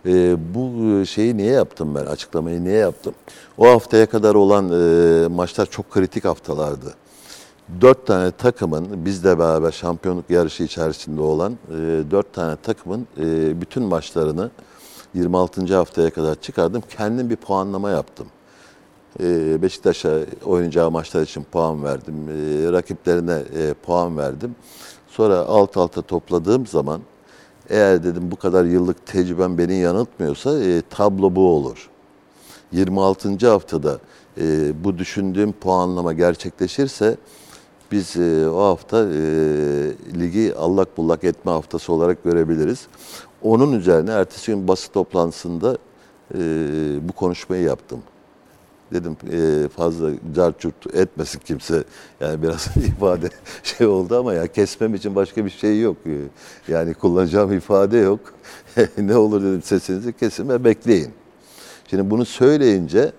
[0.05, 2.05] E, bu şeyi niye yaptım ben?
[2.05, 3.13] Açıklamayı niye yaptım?
[3.57, 6.93] O haftaya kadar olan e, maçlar çok kritik haftalardı
[7.81, 13.83] dört tane takımın bizle beraber şampiyonluk yarışı içerisinde olan e, dört tane takımın e, bütün
[13.83, 14.51] maçlarını
[15.13, 15.75] 26.
[15.75, 16.83] haftaya kadar çıkardım.
[16.97, 18.27] Kendim bir puanlama yaptım.
[19.19, 22.15] E, Beşiktaş'a oynayacağı maçlar için puan verdim.
[22.29, 24.55] E, rakiplerine e, puan verdim.
[25.15, 27.01] Sonra alt alta topladığım zaman
[27.69, 31.89] Eğer dedim bu kadar yıllık tecrübem beni yanıltmıyorsa e, tablo bu olur.
[32.71, 33.47] 26.
[33.49, 33.99] haftada
[34.37, 37.17] e, bu düşündüğüm puanlama gerçekleşirse
[37.91, 39.17] biz e, o hafta e,
[40.19, 42.87] ligi allak bullak etme haftası olarak görebiliriz.
[43.41, 45.77] Onun üzerine ertesi gün basın toplantısında
[46.33, 46.39] e,
[47.01, 47.99] bu konuşmayı yaptım.
[48.93, 51.83] Dedim e, fazla carçurt etmesin kimse.
[52.21, 53.29] Yani biraz ifade
[53.63, 55.97] şey oldu ama ya kesmem için başka bir şey yok.
[56.05, 56.13] E,
[56.71, 58.19] Yani kullanacağım ifade yok.
[58.97, 61.09] ne olur dedim sesinizi kesin ve bekleyin.
[61.89, 63.11] Şimdi bunu söyleyince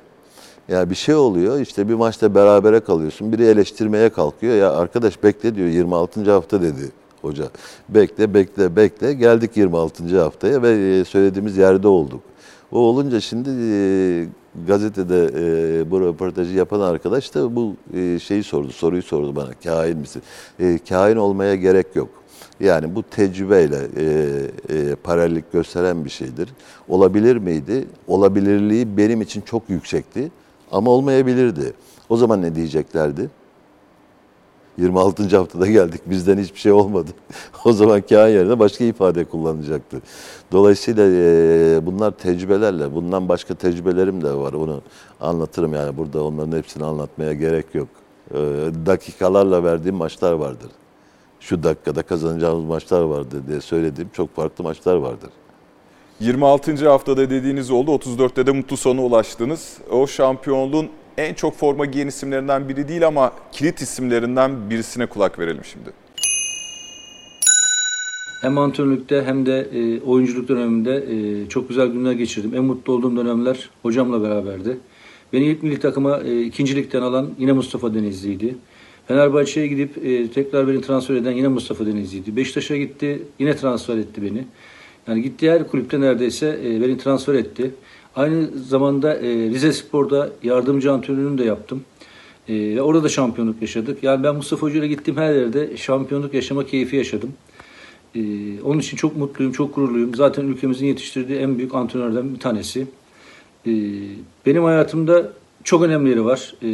[0.68, 3.32] ya bir şey oluyor işte bir maçta berabere kalıyorsun.
[3.32, 4.54] Biri eleştirmeye kalkıyor.
[4.56, 6.30] Ya arkadaş bekle diyor 26.
[6.30, 6.90] hafta dedi
[7.22, 7.44] hoca.
[7.88, 10.20] Bekle bekle bekle geldik 26.
[10.20, 12.20] haftaya ve e, söylediğimiz yerde olduk.
[12.72, 14.26] O olunca şimdi e,
[14.66, 15.30] gazetede
[15.80, 19.50] e, bu röportajı yapan arkadaş da bu e, şeyi sordu, soruyu sordu bana.
[19.64, 20.22] Kain misin?
[20.60, 22.08] E, kain olmaya gerek yok.
[22.60, 24.04] Yani bu tecrübeyle e,
[24.74, 26.48] e, paralellik gösteren bir şeydir.
[26.88, 27.88] Olabilir miydi?
[28.08, 30.30] Olabilirliği benim için çok yüksekti
[30.72, 31.72] ama olmayabilirdi.
[32.08, 33.30] O zaman ne diyeceklerdi?
[34.78, 35.36] 26.
[35.36, 37.10] haftada geldik bizden hiçbir şey olmadı.
[37.64, 40.02] o zaman kain yerine başka ifade kullanacaktı.
[40.52, 44.52] Dolayısıyla e, bunlar tecrübelerle, bundan başka tecrübelerim de var.
[44.52, 44.82] Onu
[45.20, 47.88] anlatırım yani burada onların hepsini anlatmaya gerek yok.
[48.30, 48.36] E,
[48.86, 50.70] dakikalarla verdiğim maçlar vardır.
[51.40, 55.30] Şu dakikada kazanacağımız maçlar vardır diye söylediğim çok farklı maçlar vardır.
[56.20, 56.88] 26.
[56.88, 57.90] haftada dediğiniz oldu.
[57.90, 59.78] 34'te de mutlu sona ulaştınız.
[59.90, 65.64] O şampiyonluğun en çok forma giyen isimlerinden biri değil ama kilit isimlerinden birisine kulak verelim
[65.64, 65.90] şimdi.
[68.40, 72.54] Hem antrenörlükte hem de e, oyunculuk döneminde e, çok güzel günler geçirdim.
[72.54, 74.78] En mutlu olduğum dönemler hocamla beraberdi.
[75.32, 78.54] Beni ilk milli takıma e, ikinci ligden alan yine Mustafa Denizli'ydi.
[79.08, 79.94] Fenerbahçe'ye gidip
[80.34, 82.36] tekrar beni transfer eden yine Mustafa Denizli'ydi.
[82.36, 84.44] Beşiktaş'a gitti yine transfer etti beni.
[85.08, 87.70] Yani gittiği her kulüpte neredeyse beni transfer etti.
[88.16, 91.84] Aynı zamanda e, Rize Spor'da yardımcı antrenörünü de yaptım.
[92.48, 94.02] E, orada da şampiyonluk yaşadık.
[94.02, 97.32] Yani ben Mustafa Hoca ile gittiğim her yerde şampiyonluk yaşama keyfi yaşadım.
[98.16, 100.14] Ee, onun için çok mutluyum, çok gururluyum.
[100.14, 102.86] Zaten ülkemizin yetiştirdiği en büyük antrenörlerden bir tanesi.
[103.66, 103.70] Ee,
[104.46, 105.32] benim hayatımda
[105.64, 106.54] çok önemli yeri var.
[106.62, 106.68] Ee,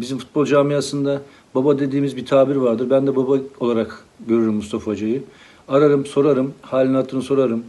[0.00, 1.22] bizim futbol camiasında
[1.54, 2.90] baba dediğimiz bir tabir vardır.
[2.90, 5.22] Ben de baba olarak görürüm Mustafa Hoca'yı.
[5.68, 7.64] Ararım, sorarım, halini hatırını sorarım.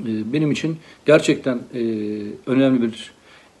[0.00, 0.76] Ee, benim için
[1.06, 1.80] gerçekten e,
[2.46, 3.12] önemli bir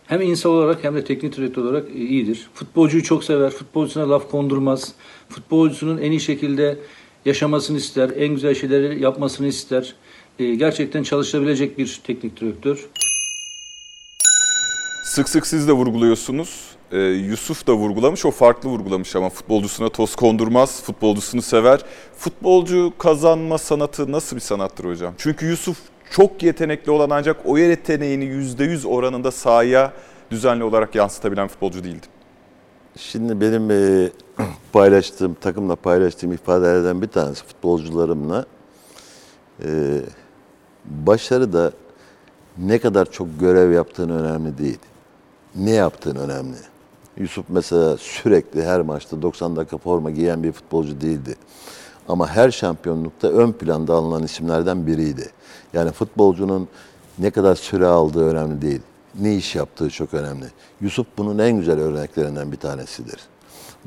[0.06, 2.48] hem insan olarak hem de teknik direktör olarak e, iyidir.
[2.54, 4.92] Futbolcuyu çok sever, futbolcusuna laf kondurmaz.
[5.28, 6.78] Futbolcusunun en iyi şekilde
[7.24, 9.94] yaşamasını ister, en güzel şeyleri yapmasını ister.
[10.38, 12.88] E, gerçekten çalışabilecek bir teknik direktör.
[15.04, 16.70] Sık sık siz de vurguluyorsunuz.
[17.28, 21.80] Yusuf da vurgulamış, o farklı vurgulamış ama futbolcusuna toz kondurmaz, futbolcusunu sever.
[22.18, 25.14] Futbolcu kazanma sanatı nasıl bir sanattır hocam?
[25.18, 25.78] Çünkü Yusuf
[26.10, 29.92] çok yetenekli olan ancak o yeteneğini %100 oranında sahaya
[30.30, 32.06] düzenli olarak yansıtabilen futbolcu değildi.
[32.96, 34.10] Şimdi benim e,
[34.72, 38.46] paylaştığım, takımla paylaştığım ifadelerden bir tanesi futbolcularımla
[39.64, 40.00] e,
[40.84, 41.72] başarı da
[42.58, 44.78] ne kadar çok görev yaptığın önemli değil.
[45.54, 46.56] Ne yaptığın önemli.
[47.16, 51.36] Yusuf mesela sürekli her maçta 90 dakika forma giyen bir futbolcu değildi.
[52.10, 55.30] Ama her şampiyonlukta ön planda alınan isimlerden biriydi.
[55.72, 56.68] Yani futbolcunun
[57.18, 58.80] ne kadar süre aldığı önemli değil.
[59.20, 60.44] Ne iş yaptığı çok önemli.
[60.80, 63.20] Yusuf bunun en güzel örneklerinden bir tanesidir.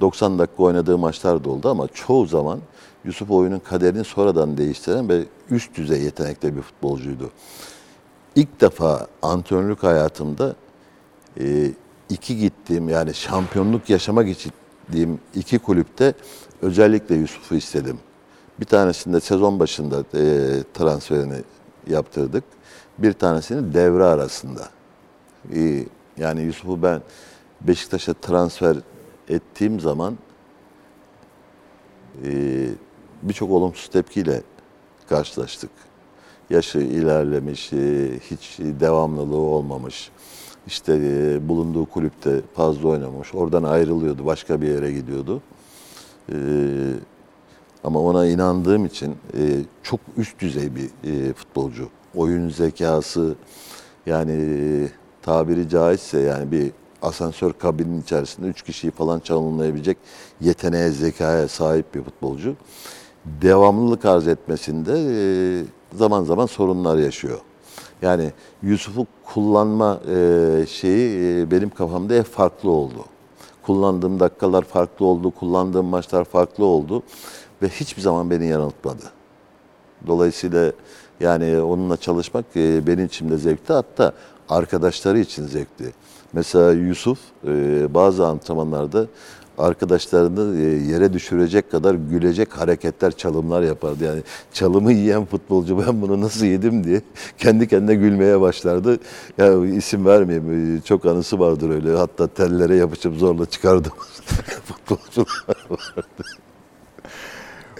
[0.02, 2.60] 90 dakika oynadığı maçlar da oldu ama çoğu zaman
[3.06, 7.32] Yusuf oyunun kaderini sonradan değiştiren ve üst düzey yetenekli bir futbolcuydu.
[8.36, 10.56] İlk defa antrenörlük hayatımda
[11.40, 11.72] e,
[12.10, 14.52] iki gittiğim yani şampiyonluk yaşamak için
[14.88, 16.14] gittiğim iki kulüpte
[16.62, 18.00] özellikle Yusuf'u istedim.
[18.60, 20.24] Bir tanesinde sezon başında e,
[20.74, 21.42] transferini
[21.88, 22.44] yaptırdık.
[22.98, 24.70] Bir tanesini devre arasında.
[25.56, 25.86] E,
[26.18, 27.02] yani Yusuf'u ben
[27.62, 28.78] Beşiktaş'a transfer
[29.30, 30.18] ettiğim zaman
[32.26, 32.30] e,
[33.24, 34.42] birçok olumsuz tepkiyle
[35.10, 35.70] karşılaştık.
[36.50, 40.12] Yaşı ilerlemiş, e, hiç devamlılığı olmamış.
[40.68, 43.36] İşte e, bulunduğu kulüpte fazla oynamış.
[43.36, 45.42] Oradan ayrılıyordu, başka bir yere gidiyordu.
[46.32, 46.36] E,
[47.84, 51.90] ama ona inandığım için e, çok üst düzey bir e, futbolcu.
[52.16, 53.36] Oyun zekası,
[54.06, 54.88] yani e,
[55.22, 56.72] tabiri caizse yani bir
[57.02, 59.98] asansör kabinin içerisinde üç kişiyi falan çalımlayabilecek
[60.42, 62.56] yeteneğe, zekaya sahip bir futbolcu.
[63.26, 67.40] Devamlılık arz etmesinde e, zaman zaman sorunlar yaşıyor.
[68.02, 68.32] Yani
[68.64, 73.06] Yusuf'u kullanma e, şeyi benim kafamda hep farklı oldu.
[73.62, 77.04] Kullandığım dakikalar farklı oldu, kullandığım maçlar farklı oldu
[77.64, 79.04] ve hiçbir zaman beni yanıltmadı.
[80.08, 80.72] Dolayısıyla
[81.20, 83.74] Yani onunla çalışmak e, benim için de zevkti.
[83.74, 84.14] Hatta
[84.50, 85.94] arkadaşları için zevkti.
[86.34, 89.06] Mesela Yusuf e, bazı antrenmanlarda
[89.58, 94.04] arkadaşlarını e, yere düşürecek kadar gülecek hareketler, çalımlar yapardı.
[94.04, 94.22] Yani
[94.54, 97.02] çalımı yiyen futbolcu ben bunu nasıl yedim diye
[97.38, 99.00] kendi kendine gülmeye başlardı.
[99.38, 101.96] Ya isim vermeyeyim çok anısı vardır öyle.
[101.96, 103.92] Hatta tellere yapışıp zorla çıkardım
[104.66, 106.43] futbolcular vardı.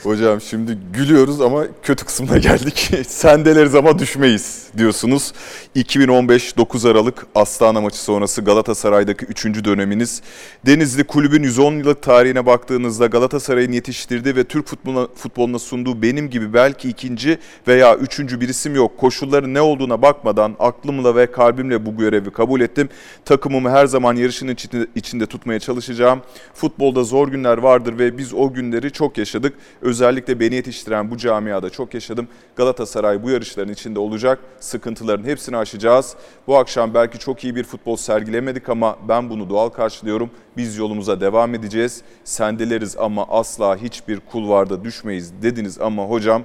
[0.04, 2.92] Hocam şimdi gülüyoruz ama kötü kısmına geldik.
[3.08, 5.34] Sendeleriz ama düşmeyiz diyorsunuz.
[5.76, 9.46] 2015 9 Aralık Astana maçı sonrası Galatasaray'daki 3.
[9.46, 10.22] döneminiz.
[10.66, 16.54] Denizli kulübün 110 yıllık tarihine baktığınızda Galatasaray'ın yetiştirdiği ve Türk futboluna, futboluna sunduğu benim gibi
[16.54, 17.38] belki ikinci
[17.68, 18.98] veya üçüncü bir isim yok.
[18.98, 22.90] Koşulların ne olduğuna bakmadan aklımla ve kalbimle bu görevi kabul ettim.
[23.26, 26.22] Takımımı her zaman yarışın içinde, içinde tutmaya çalışacağım.
[26.54, 29.54] Futbolda zor günler vardır ve biz o günleri çok yaşadık.
[29.94, 32.28] Özellikle beni yetiştiren bu camiada çok yaşadım.
[32.56, 34.40] Galatasaray bu yarışların içinde olacak.
[34.60, 36.16] Sıkıntıların hepsini aşacağız.
[36.48, 40.30] Bu akşam belki çok iyi bir futbol sergilemedik ama ben bunu doğal karşılıyorum.
[40.58, 42.02] Biz yolumuza devam edeceğiz.
[42.24, 46.44] Sendeleriz ama asla hiçbir kulvarda düşmeyiz dediniz ama hocam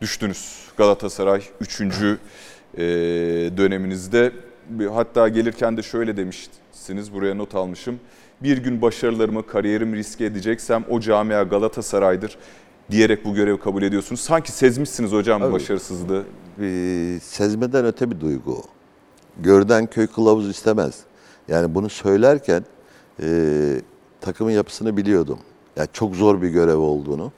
[0.00, 0.68] düştünüz.
[0.76, 1.80] Galatasaray 3.
[3.56, 4.32] döneminizde
[4.94, 8.00] hatta gelirken de şöyle demişsiniz buraya not almışım.
[8.44, 12.38] Bir gün başarılarımı, kariyerimi riske edeceksem o camia Galatasaray'dır
[12.90, 14.20] diyerek bu görevi kabul ediyorsunuz.
[14.20, 16.24] Sanki sezmişsiniz hocam bu başarısızlığı.
[16.58, 18.52] bir sezmeden öte bir duygu.
[18.52, 18.62] o.
[19.42, 21.00] Görden köy kılavuz istemez.
[21.48, 22.64] Yani bunu söylerken
[23.22, 23.28] e,
[24.20, 25.38] takımın yapısını biliyordum.
[25.76, 27.32] Yani çok zor bir görev olduğunu.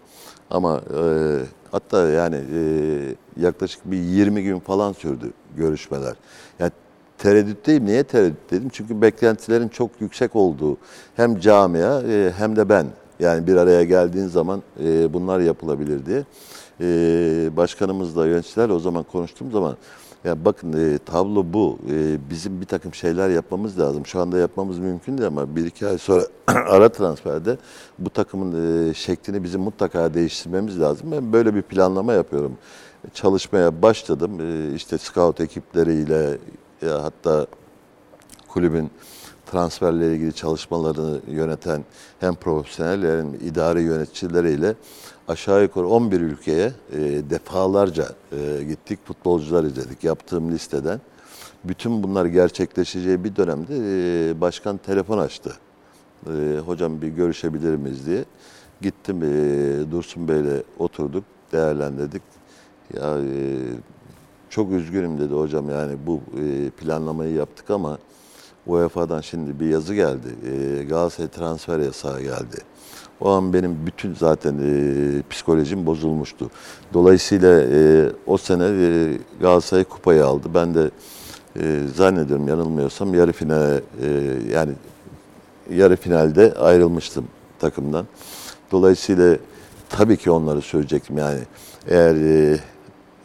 [0.50, 1.02] Ama e,
[1.70, 2.62] hatta yani e,
[3.40, 6.16] yaklaşık bir 20 gün falan sürdü görüşmeler.
[6.58, 6.70] Yani
[7.18, 7.86] tereddütteyim.
[7.86, 8.68] Niye tereddütteydim?
[8.68, 10.76] Çünkü beklentilerin çok yüksek olduğu
[11.16, 12.86] hem camia e, hem de ben.
[13.20, 16.24] Yani bir araya geldiğin zaman e, bunlar yapılabilir diye.
[16.80, 19.76] E, başkanımızla yöneticilerle o zaman konuştuğum zaman
[20.24, 21.78] ya bakın tablo bu.
[22.30, 24.06] Bizim bir takım şeyler yapmamız lazım.
[24.06, 27.56] Şu anda yapmamız mümkün değil ama bir iki ay sonra ara transferde
[27.98, 31.12] bu takımın şeklini bizim mutlaka değiştirmemiz lazım.
[31.12, 32.58] Ben böyle bir planlama yapıyorum.
[33.14, 34.40] Çalışmaya başladım.
[34.40, 36.38] E, işte scout ekipleriyle
[36.82, 37.46] ya hatta
[38.48, 38.90] kulübün
[39.46, 41.84] transferle ilgili çalışmalarını yöneten
[42.20, 44.74] hem profesyonel hem idari yöneticileriyle
[45.28, 46.98] aşağı yukarı 11 ülkeye e,
[47.30, 51.00] defalarca e, gittik, futbolcular izledik yaptığım listeden.
[51.64, 55.52] Bütün bunlar gerçekleşeceği bir dönemde e, başkan telefon açtı.
[56.26, 58.24] E, hocam bir görüşebilir miyiz diye.
[58.80, 59.26] Gittim e,
[59.90, 62.22] Dursun Bey'le oturduk, değerlendirdik.
[62.94, 63.36] Ya e,
[64.50, 67.98] çok üzgünüm dedi hocam yani bu e, planlamayı yaptık ama
[68.66, 70.28] UEFA'dan şimdi bir yazı geldi.
[70.52, 72.56] E, Galatasaray transfer yasağı geldi.
[73.20, 76.50] O an benim bütün zaten e, psikolojim bozulmuştu.
[76.94, 77.62] Dolayısıyla
[78.26, 80.48] o sene e, Galatasaray kupayı aldı.
[80.54, 80.90] Ben de
[81.94, 83.80] zannediyorum yanılmıyorsam yarı finale
[84.52, 84.72] yani
[85.70, 87.24] yarı finalde ayrılmıştım
[87.58, 88.06] takımdan.
[88.72, 89.36] Dolayısıyla
[89.88, 91.38] tabii ki onları söyleyecektim yani
[91.88, 92.16] eğer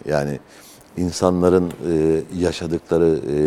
[0.06, 0.40] yani
[0.98, 3.38] insanların e, yaşadıkları e,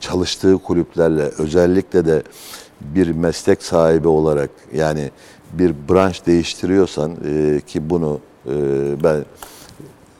[0.00, 2.22] çalıştığı kulüplerle özellikle de
[2.80, 5.10] bir meslek sahibi olarak yani
[5.52, 8.52] bir branş değiştiriyorsan e, ki bunu e,
[9.04, 9.24] ben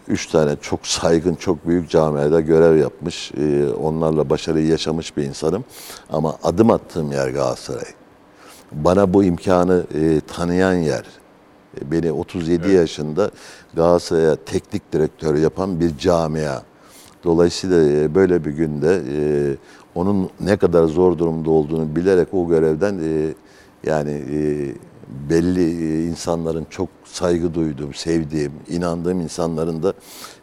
[0.08, 5.64] üç tane çok saygın, çok büyük camiada görev yapmış, e, onlarla başarıyı yaşamış bir insanım.
[6.10, 7.92] Ama adım attığım yer Galatasaray.
[8.72, 11.04] Bana bu imkanı e, tanıyan yer.
[11.80, 13.30] E, Beni 37 yaşında
[13.74, 16.62] Galatasaray'a teknik direktör yapan bir camia.
[17.24, 19.18] Dolayısıyla e, böyle bir günde e,
[19.94, 23.34] onun ne kadar zor durumda olduğunu bilerek o görevden e,
[23.90, 24.40] yani e,
[25.30, 29.92] belli insanların çok saygı duyduğum, sevdiğim, inandığım insanların da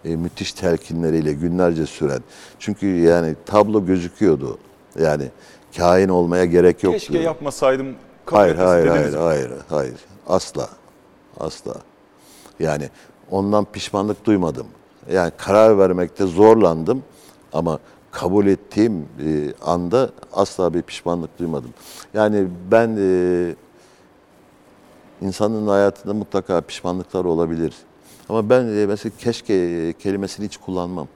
[0.05, 2.21] e, müthiş telkinleriyle günlerce süren.
[2.59, 4.57] Çünkü yani tablo gözüküyordu.
[4.99, 5.23] Yani
[5.77, 6.99] kain olmaya gerek yoktu.
[6.99, 7.95] Keşke yapmasaydım.
[8.25, 9.17] Hayır, hayır, hayır, mi?
[9.17, 9.95] hayır, hayır.
[10.27, 10.69] Asla.
[11.39, 11.73] Asla.
[12.59, 12.89] Yani
[13.31, 14.67] ondan pişmanlık duymadım.
[15.11, 17.03] Yani karar vermekte zorlandım
[17.53, 17.79] ama
[18.11, 18.93] kabul ettiğim
[19.25, 21.73] e, anda asla bir pişmanlık duymadım.
[22.13, 23.55] Yani ben e,
[25.21, 27.73] insanın hayatında mutlaka pişmanlıklar olabilir.
[28.29, 31.07] Ama ben e, mesela keşke kelimesini hiç kullanmam.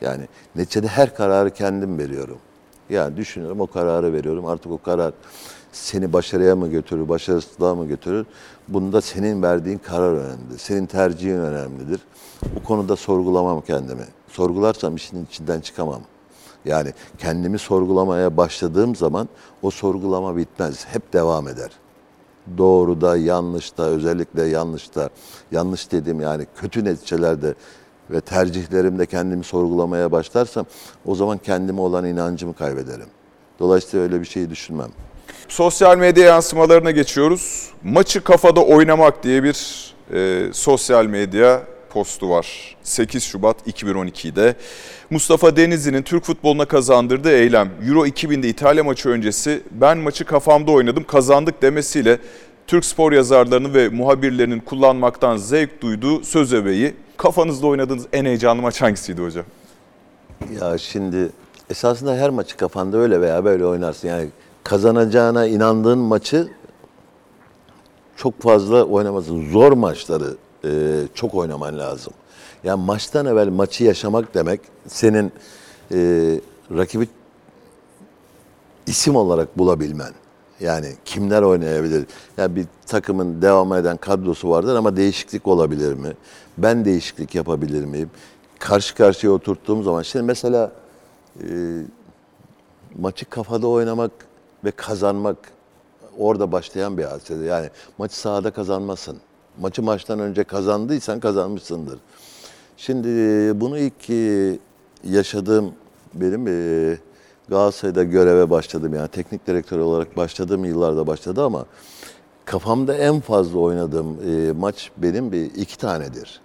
[0.00, 2.38] Yani neticede her kararı kendim veriyorum.
[2.90, 4.46] Yani düşünüyorum o kararı veriyorum.
[4.46, 5.12] Artık o karar
[5.72, 8.26] seni başarıya mı götürür, başarısızlığa mı götürür?
[8.68, 10.58] Bunda senin verdiğin karar önemlidir.
[10.58, 12.00] Senin tercihin önemlidir.
[12.56, 14.04] Bu konuda sorgulamam kendimi.
[14.28, 16.00] Sorgularsam işin içinden çıkamam.
[16.64, 19.28] Yani kendimi sorgulamaya başladığım zaman
[19.62, 20.86] o sorgulama bitmez.
[20.86, 21.70] Hep devam eder.
[22.58, 25.10] doğruda, yanlışta, özellikle yanlışta,
[25.52, 27.54] yanlış dediğim yani kötü neticelerde
[28.10, 30.66] ve tercihlerimde kendimi sorgulamaya başlarsam
[31.06, 33.06] o zaman kendime olan inancımı kaybederim.
[33.58, 34.90] Dolayısıyla öyle bir şeyi düşünmem.
[35.48, 37.70] Sosyal medya yansımalarına geçiyoruz.
[37.82, 39.56] Maçı kafada oynamak diye bir
[40.14, 42.76] e, sosyal medya postu var.
[42.82, 44.54] 8 Şubat 2012'de
[45.10, 51.04] Mustafa Denizli'nin Türk futboluna kazandırdığı eylem Euro 2000'de İtalya maçı öncesi ben maçı kafamda oynadım
[51.04, 52.18] kazandık demesiyle
[52.66, 56.94] Türk spor yazarlarının ve muhabirlerinin kullanmaktan zevk duyduğu söz öbeği.
[57.16, 59.44] Kafanızda oynadığınız en heyecanlı maç hangisiydi hocam?
[60.60, 61.28] Ya şimdi
[61.70, 64.08] esasında her maçı kafanda öyle veya böyle oynarsın.
[64.08, 64.28] Yani
[64.64, 66.48] kazanacağına inandığın maçı
[68.16, 69.50] çok fazla oynamazsın.
[69.50, 72.12] Zor maçları e, çok oynaman lazım.
[72.64, 75.32] Yani maçtan evvel maçı yaşamak demek senin
[75.92, 75.98] e,
[76.76, 77.08] rakibi
[78.86, 80.12] isim olarak bulabilmen.
[80.60, 82.06] Yani kimler oynayabilir?
[82.36, 86.12] Yani bir takımın devam eden kadrosu vardır ama değişiklik olabilir mi?
[86.58, 88.10] Ben değişiklik yapabilir miyim?
[88.58, 90.72] Karşı karşıya oturttuğum zaman şimdi mesela
[91.40, 91.46] e,
[92.98, 94.10] maçı kafada oynamak
[94.64, 95.36] ve kazanmak
[96.18, 97.44] orada başlayan bir hadisedir.
[97.44, 99.18] Yani maçı sahada kazanmasın.
[99.60, 101.98] Maçı maçtan önce kazandıysan kazanmışsındır.
[102.76, 104.58] Şimdi e, bunu ilk e,
[105.04, 105.72] yaşadığım
[106.14, 106.98] benim e,
[107.48, 108.94] Galatasaray'da göreve başladım.
[108.94, 111.66] Yani teknik direktör olarak başladığım yıllarda başladı ama
[112.44, 114.18] kafamda en fazla oynadığım
[114.58, 116.40] maç benim bir iki tanedir.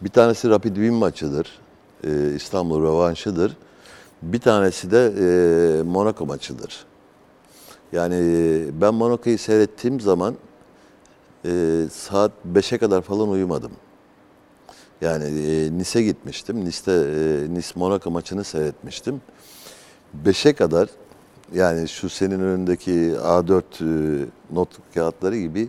[0.00, 1.58] Bir tanesi Rapid Wien maçıdır.
[2.36, 3.56] İstanbul rövanşıdır.
[4.22, 6.86] Bir tanesi de Monaco maçıdır.
[7.92, 8.16] Yani
[8.80, 10.34] ben Monaco'yu seyrettiğim zaman
[11.44, 13.72] e, saat 5'e kadar falan uyumadım.
[15.00, 16.64] Yani e, Nice gitmiştim.
[16.64, 19.20] Nice'de e, Nice Monaco maçını seyretmiştim.
[20.24, 20.88] 5'e kadar
[21.54, 25.68] yani şu senin önündeki A4 e, not kağıtları gibi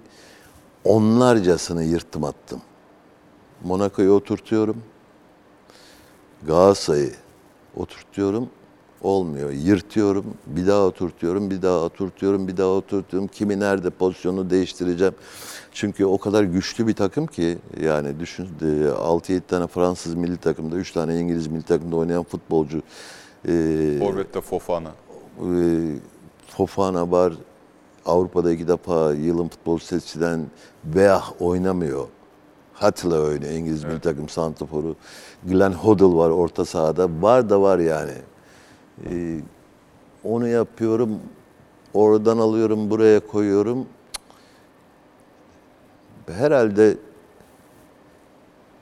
[0.84, 2.62] onlarcasını yırttım attım.
[3.64, 4.84] Monaco'yu oturtuyorum.
[6.48, 7.14] Galatasaray'ı
[7.76, 8.50] oturtuyorum.
[9.04, 9.52] Olmuyor.
[9.52, 10.26] Yırtıyorum.
[10.48, 11.50] Bir daha oturtuyorum.
[11.52, 12.48] Bir daha oturtuyorum.
[12.48, 13.28] Bir daha oturtuyorum.
[13.28, 15.14] Kimi nerede pozisyonu değiştireceğim.
[15.72, 20.76] Çünkü o kadar güçlü bir takım ki yani düşün e, 6-7 tane Fransız milli takımda
[20.76, 22.82] 3 tane İngiliz milli takımda oynayan futbolcu
[23.48, 23.52] e,
[24.00, 24.92] Forvet'te Fofana.
[25.40, 25.52] e,
[26.48, 27.34] Fofana var.
[28.06, 30.46] Avrupa'da iki defa yılın futbol seçilen
[30.86, 32.08] veya oynamıyor.
[32.74, 34.96] Hatla oynuyor İngiliz milli takım santraforu.
[35.44, 37.08] Glenn Hoddle var orta sahada.
[37.22, 38.14] Var da var yani.
[39.10, 39.40] E,
[40.24, 41.20] onu yapıyorum.
[41.94, 43.86] Oradan alıyorum, buraya koyuyorum.
[46.28, 46.98] Herhalde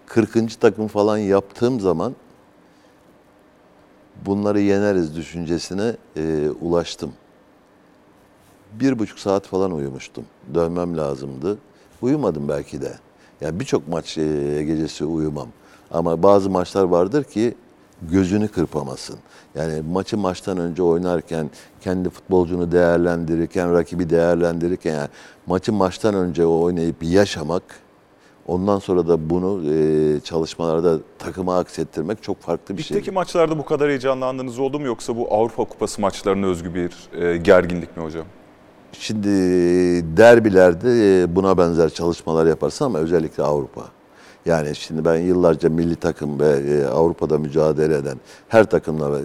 [0.06, 0.62] 40.
[0.62, 2.16] takım falan yaptığım zaman
[4.26, 7.14] bunları yeneriz düşüncesine e, ulaştım.
[8.74, 10.26] Bir buçuk saat falan uyumuştum.
[10.54, 11.58] Dönmem lazımdı.
[12.02, 12.94] Uyumadım belki de.
[13.42, 15.48] Yani birçok maç e, gecesi uyumam.
[15.92, 17.56] Ama bazı maçlar vardır ki
[18.02, 19.16] gözünü kırpamasın.
[19.56, 21.50] Yani maçı maçtan önce oynarken,
[21.82, 25.10] kendi futbolcunu değerlendirirken, rakibi değerlendirirken, yani
[25.48, 27.64] maçı maçtan önce oynayıp yaşamak,
[28.48, 32.98] ondan sonra da bunu e, çalışmalarda takıma aksettirmek çok farklı bir şey.
[32.98, 37.38] Ligdeki maçlarda bu kadar heyecanlandığınız oldu mu yoksa bu Avrupa Kupası maçlarına özgü bir e,
[37.38, 38.26] gerginlik mi hocam?
[38.94, 39.28] Şimdi
[40.18, 43.99] derbilerde e, buna benzer çalışmalar yaparsın ama özellikle Avrupa.
[44.46, 48.18] Yani şimdi ben yıllarca milli takım ve e, Avrupa'da mücadele eden
[48.48, 49.24] her takımla e,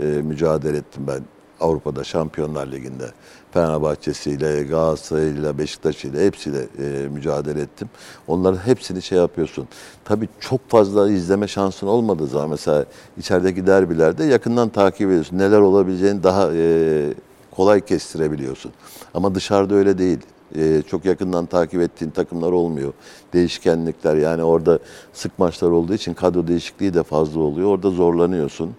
[0.00, 1.20] e, mücadele ettim ben
[1.60, 3.10] Avrupa'da Şampiyonlar Ligi'nde.
[3.52, 7.88] Fenerbahçe'siyle, Galatasaray'ıyla, Beşiktaş'ıyla hepsiyle e, mücadele ettim.
[8.28, 9.68] Onların hepsini şey yapıyorsun.
[10.04, 12.84] Tabii çok fazla izleme şansın olmadığı zaman mesela
[13.18, 15.38] içerideki derbilerde yakından takip ediyorsun.
[15.38, 17.14] Neler olabileceğini daha e,
[17.50, 18.72] kolay kestirebiliyorsun.
[19.14, 20.18] Ama dışarıda öyle değil.
[20.56, 22.92] Ee, çok yakından takip ettiğin takımlar olmuyor.
[23.32, 24.78] Değişkenlikler yani orada
[25.12, 27.68] sık maçlar olduğu için kadro değişikliği de fazla oluyor.
[27.68, 28.74] Orada zorlanıyorsun.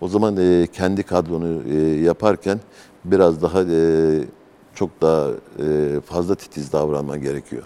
[0.00, 2.60] O zaman e, kendi kadronu e, yaparken
[3.04, 3.78] biraz daha e,
[4.74, 7.62] çok daha e, fazla titiz davranman gerekiyor.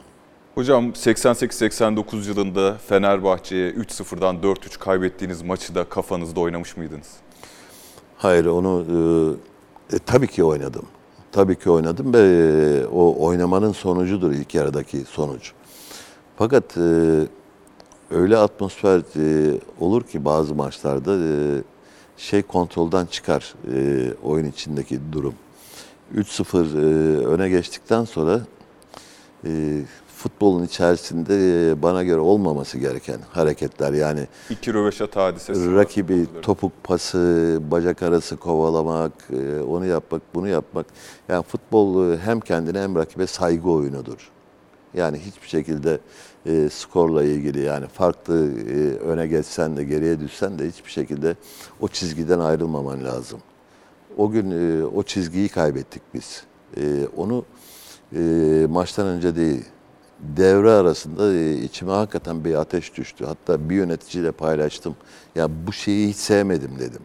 [0.54, 7.09] Hocam 88-89 yılında Fenerbahçe'ye 3-0'dan 4-3 kaybettiğiniz maçı da kafanızda oynamış mıydınız?
[8.16, 8.84] Hayır onu
[9.92, 10.86] e, e, tabii ki oynadım.
[11.37, 15.53] Tabii ki oynadım ve e, o oynamanın sonucudur ilk yarıdaki sonuç.
[16.37, 17.20] Fakat e,
[18.11, 21.18] öyle atmosfer e, olur ki bazı maçlarda
[22.16, 23.55] şey kontrolden çıkar
[24.22, 25.34] oyun içindeki durum.
[26.16, 28.41] 3-0 e, öne geçtikten sonra
[30.27, 31.35] futbolun içerisinde
[31.70, 33.93] e, bana göre olmaması gereken hareketler.
[33.93, 35.66] Yani İki röveşat hadisesi.
[35.70, 36.43] var rakibi futbolcuların.
[36.43, 40.87] topuk pası, bacak arası kovalamak, e, onu yapmak, bunu yapmak.
[41.29, 44.31] Yani futbol e, hem kendine hem rakibe saygı oyunudur.
[44.95, 45.99] Yani hiçbir şekilde
[46.47, 51.37] e, skorla ilgili yani farklı e, öne geçsen de geriye düşsen de hiçbir şekilde
[51.81, 53.39] o çizgiden ayrılmaman lazım.
[54.16, 56.43] O gün e, o çizgiyi kaybettik biz.
[56.77, 57.45] E, onu
[58.16, 58.20] e,
[58.70, 59.64] maçtan önce değil,
[60.21, 63.25] devre arasında e, içime hakikaten bir ateş düştü.
[63.25, 64.97] Hatta bir yöneticiyle paylaştım.
[65.35, 67.03] Ya bu şeyi hiç sevmedim dedim.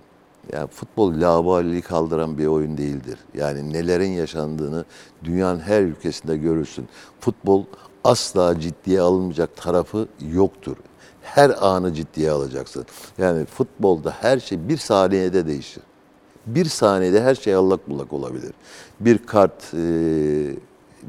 [0.53, 3.19] Yani futbol laubalilik kaldıran bir oyun değildir.
[3.33, 4.85] Yani nelerin yaşandığını
[5.23, 6.87] dünyanın her ülkesinde görürsün.
[7.19, 7.65] Futbol
[8.03, 10.77] asla ciddiye alınmayacak tarafı yoktur.
[11.21, 12.85] Her anı ciddiye alacaksın.
[13.17, 15.83] Yani futbolda her şey bir saniyede değişir.
[16.45, 18.51] Bir saniyede her şey allak bullak olabilir.
[18.99, 19.77] Bir kart, e,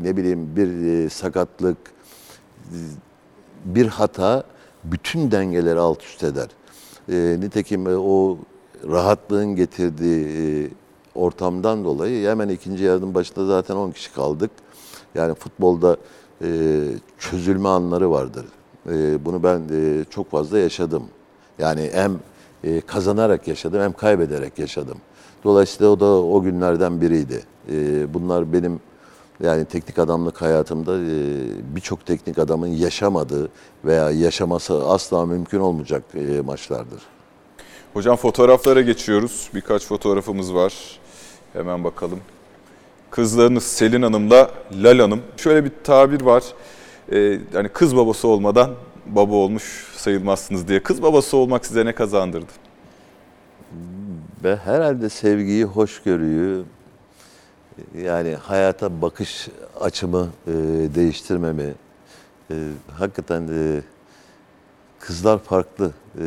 [0.02, 1.78] ne bileyim bir e, sakatlık,
[3.64, 4.44] bir hata
[4.84, 6.48] bütün dengeleri alt üst eder.
[7.08, 8.38] E, nitekim e, o
[8.88, 10.68] rahatlığın getirdiği e,
[11.14, 14.50] ortamdan dolayı hemen ikinci yarının başında zaten 10 kişi kaldık.
[15.14, 15.96] Yani futbolda
[16.44, 16.80] e,
[17.18, 18.46] çözülme anları vardır.
[18.90, 21.04] E, bunu ben e, çok fazla yaşadım.
[21.58, 22.18] Yani hem
[22.64, 24.98] e, kazanarak yaşadım hem kaybederek yaşadım.
[25.44, 27.42] Dolayısıyla o da o günlerden biriydi.
[27.72, 28.80] E, bunlar benim
[29.42, 30.98] yani teknik adamlık hayatımda
[31.76, 33.48] birçok teknik adamın yaşamadığı
[33.84, 36.04] veya yaşaması asla mümkün olmayacak
[36.44, 37.02] maçlardır.
[37.92, 39.50] Hocam fotoğraflara geçiyoruz.
[39.54, 40.74] Birkaç fotoğrafımız var.
[41.52, 42.20] Hemen bakalım.
[43.10, 45.22] Kızlarınız Selin Hanım'la Lal Hanım.
[45.36, 46.44] Şöyle bir tabir var.
[47.12, 48.70] Ee, hani kız babası olmadan
[49.06, 50.82] baba olmuş sayılmazsınız diye.
[50.82, 52.52] Kız babası olmak size ne kazandırdı?
[54.44, 56.64] Ve herhalde sevgiyi, hoşgörüyü,
[58.02, 59.48] yani hayata bakış
[59.80, 60.52] açımı e,
[60.94, 61.74] değiştirmemi,
[62.50, 62.54] e,
[62.98, 63.80] hakikaten e,
[65.00, 65.92] kızlar farklı.
[66.18, 66.24] E,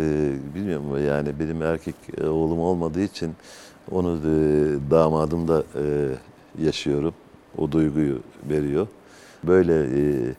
[0.56, 3.36] bilmiyorum yani benim erkek e, oğlum olmadığı için
[3.92, 4.32] onu e,
[4.92, 6.10] damadım da e,
[6.64, 7.14] yaşıyorum.
[7.58, 8.20] O duyguyu
[8.50, 8.88] veriyor.
[9.44, 10.34] Böyle e,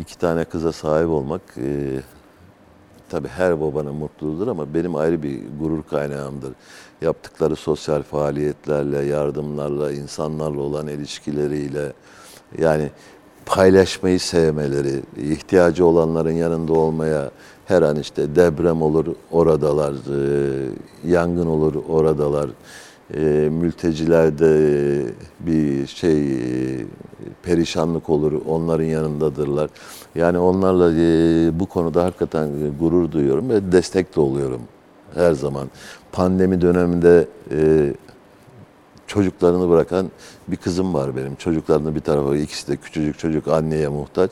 [0.00, 2.00] iki tane kıza sahip olmak e,
[3.14, 6.52] tabii her babanın mutluluğudur ama benim ayrı bir gurur kaynağımdır.
[7.02, 11.92] Yaptıkları sosyal faaliyetlerle, yardımlarla, insanlarla olan ilişkileriyle
[12.58, 12.90] yani
[13.46, 17.30] paylaşmayı sevmeleri, ihtiyacı olanların yanında olmaya
[17.66, 22.50] her an işte deprem olur oradalar, e, yangın olur oradalar,
[23.14, 25.06] e, mültecilerde e,
[25.40, 26.36] bir şey
[27.42, 29.70] perişanlık olur onların yanındadırlar.
[30.14, 32.50] Yani onlarla e, bu konuda hakikaten
[32.80, 34.60] gurur duyuyorum ve destek de oluyorum
[35.14, 35.70] her zaman.
[36.12, 37.92] Pandemi döneminde e,
[39.06, 40.10] çocuklarını bırakan
[40.48, 41.34] bir kızım var benim.
[41.34, 44.30] Çocuklarını bir tarafa, ikisi de küçücük çocuk anneye muhtaç.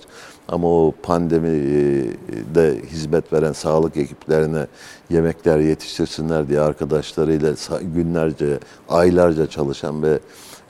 [0.49, 4.67] Ama o pandemide hizmet veren sağlık ekiplerine
[5.11, 7.55] yemekler yetiştirsinler diye arkadaşlarıyla
[7.95, 8.59] günlerce,
[8.89, 10.19] aylarca çalışan ve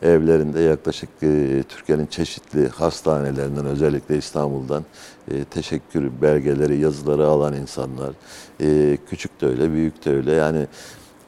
[0.03, 4.85] evlerinde yaklaşık e, Türkiye'nin çeşitli hastanelerinden özellikle İstanbul'dan
[5.31, 8.13] e, teşekkür belgeleri, yazıları alan insanlar.
[8.61, 10.33] E, küçük de öyle, büyük de öyle.
[10.33, 10.67] Yani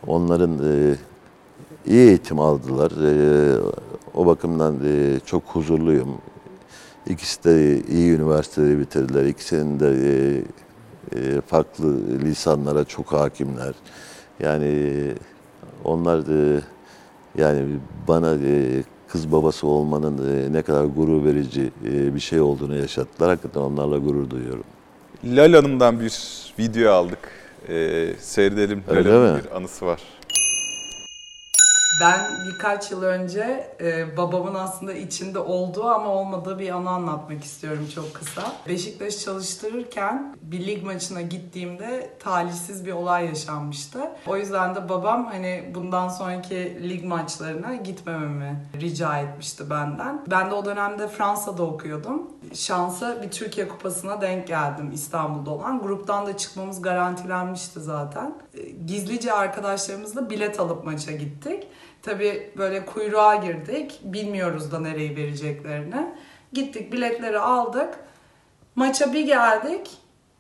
[0.06, 0.58] onların
[1.86, 2.92] iyi eğitim aldılar.
[4.14, 4.76] O bakımdan
[5.26, 6.08] çok huzurluyum.
[7.06, 9.24] İkisi de iyi üniversiteleri bitirdiler.
[9.24, 10.42] İkisinin de
[11.46, 13.74] farklı lisanlara çok hakimler.
[14.40, 15.12] Yani
[15.84, 16.60] onlar e,
[17.38, 17.62] yani
[18.08, 23.30] bana e, kız babası olmanın e, ne kadar gurur verici e, bir şey olduğunu yaşattılar.
[23.30, 24.64] Hakikaten onlarla gurur duyuyorum.
[25.24, 26.12] Lal Hanım'dan bir
[26.58, 27.18] video aldık.
[27.68, 28.82] Ee, seyredelim.
[28.88, 29.40] Lal Öyle Hanım'ın mi?
[29.50, 30.00] bir anısı var.
[32.00, 37.88] Ben birkaç yıl önce e, babamın aslında içinde olduğu ama olmadığı bir anı anlatmak istiyorum
[37.94, 38.52] çok kısa.
[38.68, 44.00] Beşiktaş çalıştırırken bir lig maçına gittiğimde talihsiz bir olay yaşanmıştı.
[44.26, 50.22] O yüzden de babam hani bundan sonraki lig maçlarına gitmememi rica etmişti benden.
[50.30, 52.22] Ben de o dönemde Fransa'da okuyordum.
[52.54, 55.82] Şansa bir Türkiye Kupası'na denk geldim İstanbul'da olan.
[55.82, 58.34] Gruptan da çıkmamız garantilenmişti zaten.
[58.54, 61.66] E, Gizlice arkadaşlarımızla bilet alıp maça gittik.
[62.04, 64.00] Tabii böyle kuyruğa girdik.
[64.04, 66.14] Bilmiyoruz da nereyi vereceklerini.
[66.52, 67.94] Gittik biletleri aldık.
[68.76, 69.90] Maça bir geldik.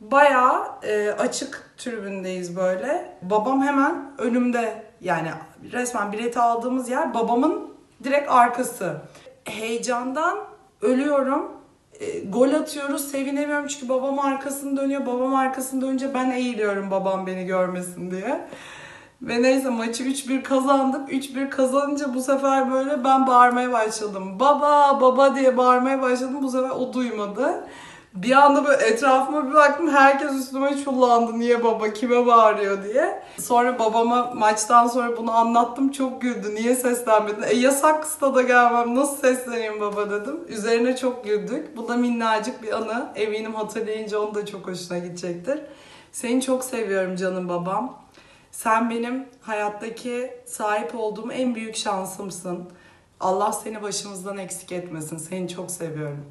[0.00, 3.16] Bayağı e, açık tribündeyiz böyle.
[3.22, 5.30] Babam hemen önümde yani
[5.72, 8.96] resmen bileti aldığımız yer babamın direkt arkası.
[9.44, 10.38] Heyecandan
[10.82, 11.52] ölüyorum.
[12.00, 15.06] E, gol atıyoruz sevinemiyorum çünkü babam arkasını dönüyor.
[15.06, 18.48] Babam arkasını dönünce ben eğiliyorum babam beni görmesin diye.
[19.26, 21.12] Ve neyse maçı 3-1 kazandık.
[21.12, 24.40] 3-1 kazanınca bu sefer böyle ben bağırmaya başladım.
[24.40, 26.36] Baba baba diye bağırmaya başladım.
[26.42, 27.64] Bu sefer o duymadı.
[28.14, 33.22] Bir anda böyle etrafıma bir baktım herkes üstüme çullandı niye baba kime bağırıyor diye.
[33.40, 37.42] Sonra babama maçtan sonra bunu anlattım çok güldü niye seslenmedin?
[37.42, 40.40] E yasak stada gelmem nasıl sesleneyim baba dedim.
[40.48, 41.76] Üzerine çok güldük.
[41.76, 43.06] Bu da minnacık bir anı.
[43.14, 45.60] Eminim hatırlayınca onun da çok hoşuna gidecektir.
[46.12, 48.03] Seni çok seviyorum canım babam.
[48.54, 52.64] Sen benim hayattaki sahip olduğum en büyük şansımsın.
[53.20, 55.18] Allah seni başımızdan eksik etmesin.
[55.18, 56.24] Seni çok seviyorum.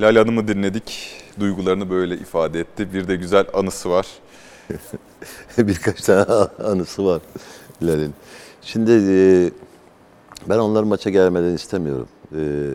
[0.00, 1.10] Lale Hanım'ı dinledik.
[1.40, 2.92] Duygularını böyle ifade etti.
[2.94, 4.06] Bir de güzel anısı var.
[5.58, 6.24] Birkaç tane
[6.64, 7.22] anısı var
[7.82, 8.14] Hilal'in.
[8.62, 9.50] Şimdi e,
[10.48, 12.08] ben onların maça gelmeden istemiyorum.
[12.36, 12.70] E,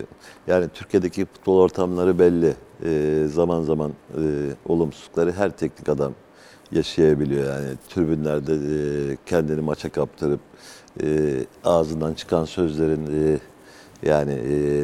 [0.46, 2.54] yani Türkiye'deki futbol ortamları belli.
[2.84, 3.92] E, zaman zaman
[4.66, 6.14] olumsuzlukları her teknik adam
[6.72, 7.44] yaşayabiliyor.
[7.44, 10.40] Yani tribünlerde e, kendini maça kaptırıp
[11.02, 13.38] e, ağzından çıkan sözlerin e,
[14.08, 14.38] yani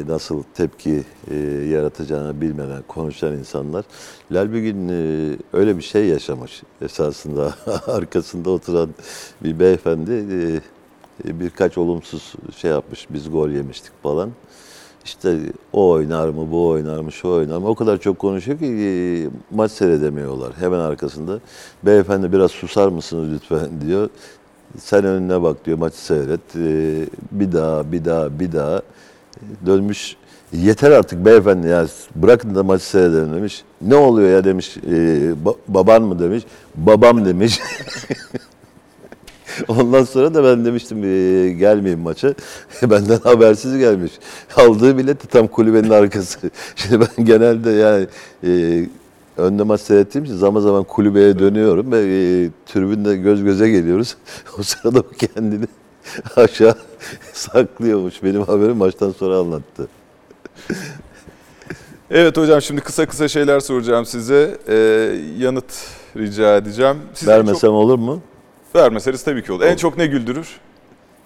[0.07, 1.35] nasıl tepki e,
[1.71, 3.85] yaratacağını bilmeden konuşan insanlar.
[4.31, 4.89] Lal bir gün
[5.53, 7.55] öyle bir şey yaşamış esasında.
[7.87, 8.89] Arkasında oturan
[9.43, 10.61] bir beyefendi
[11.25, 13.07] birkaç olumsuz şey yapmış.
[13.09, 14.31] Biz gol yemiştik falan.
[15.07, 15.37] İşte
[15.73, 17.67] o oynar mı, bu oynar mı, şu oynar mı?
[17.67, 18.85] O kadar çok konuşuyor ki e,
[19.55, 20.53] maç seyredemiyorlar.
[20.59, 21.39] Hemen arkasında
[21.83, 24.09] beyefendi biraz susar mısınız lütfen diyor.
[24.77, 26.55] Sen önüne bak diyor, maçı seyret.
[26.55, 28.81] E, bir daha, bir daha, bir daha
[29.65, 30.15] dönmüş.
[30.53, 31.85] Yeter artık beyefendi ya
[32.15, 33.63] bırakın da maçı seyredelim demiş.
[33.81, 34.77] Ne oluyor ya demiş.
[34.77, 34.91] E,
[35.45, 36.43] ba- baban mı demiş.
[36.75, 37.59] Babam demiş.
[39.67, 42.33] Ondan sonra da ben demiştim e, gelmeyeyim maça.
[42.83, 44.11] Benden habersiz gelmiş.
[44.55, 46.39] Aldığı bilet de tam kulübenin arkası.
[46.75, 48.07] Şimdi ben genelde yani
[48.43, 48.85] e,
[49.37, 54.15] önde maç seyrettiğim için zaman zaman kulübeye dönüyorum ve e, tribünde göz göze geliyoruz.
[54.59, 55.65] O sırada o kendini
[56.35, 56.75] aşağı
[57.33, 58.23] saklıyormuş.
[58.23, 59.87] Benim haberim maçtan sonra anlattı.
[62.11, 64.57] Evet hocam şimdi kısa kısa şeyler soracağım size.
[64.67, 64.75] Ee,
[65.37, 65.65] yanıt
[66.17, 66.97] rica edeceğim.
[67.13, 68.21] Sizi Vermesem olur mu?
[68.77, 69.63] Vermeseniz tabii ki olur.
[69.63, 70.47] En çok ne güldürür?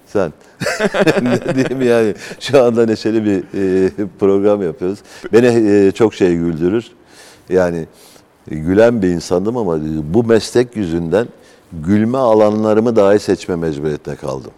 [0.05, 0.33] Sen.
[1.21, 3.89] ne diyeyim yani şu anda neşeli bir e,
[4.19, 4.99] program yapıyoruz.
[5.33, 6.85] Beni e, çok şey güldürür.
[7.49, 7.85] Yani
[8.51, 9.79] e, gülen bir insandım ama
[10.13, 11.27] bu meslek yüzünden
[11.73, 14.51] gülme alanlarımı dahi seçme mecburiyetine kaldım.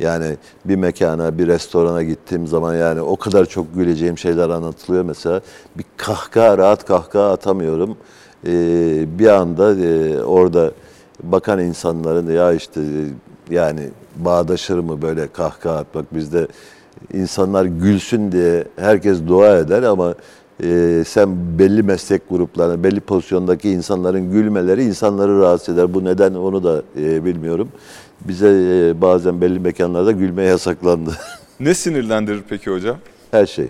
[0.00, 5.40] Yani bir mekana, bir restorana gittiğim zaman yani o kadar çok güleceğim şeyler anlatılıyor mesela.
[5.78, 7.96] Bir kahkaha, rahat kahkaha atamıyorum.
[8.46, 10.72] Ee, bir anda e, orada
[11.22, 12.80] bakan insanların ya işte
[13.50, 16.46] yani bağdaşır mı böyle kahkaha atmak bizde
[17.12, 20.14] insanlar gülsün diye herkes dua eder ama
[20.62, 25.94] e, sen belli meslek gruplarına, belli pozisyondaki insanların gülmeleri insanları rahatsız eder.
[25.94, 27.68] Bu neden onu da e, bilmiyorum.
[28.20, 31.10] Bize e, bazen belli mekanlarda gülme yasaklandı.
[31.60, 32.96] Ne sinirlendirir peki hocam?
[33.30, 33.68] Her şey.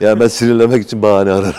[0.00, 1.54] Yani ben sinirlenmek için bahane ararım.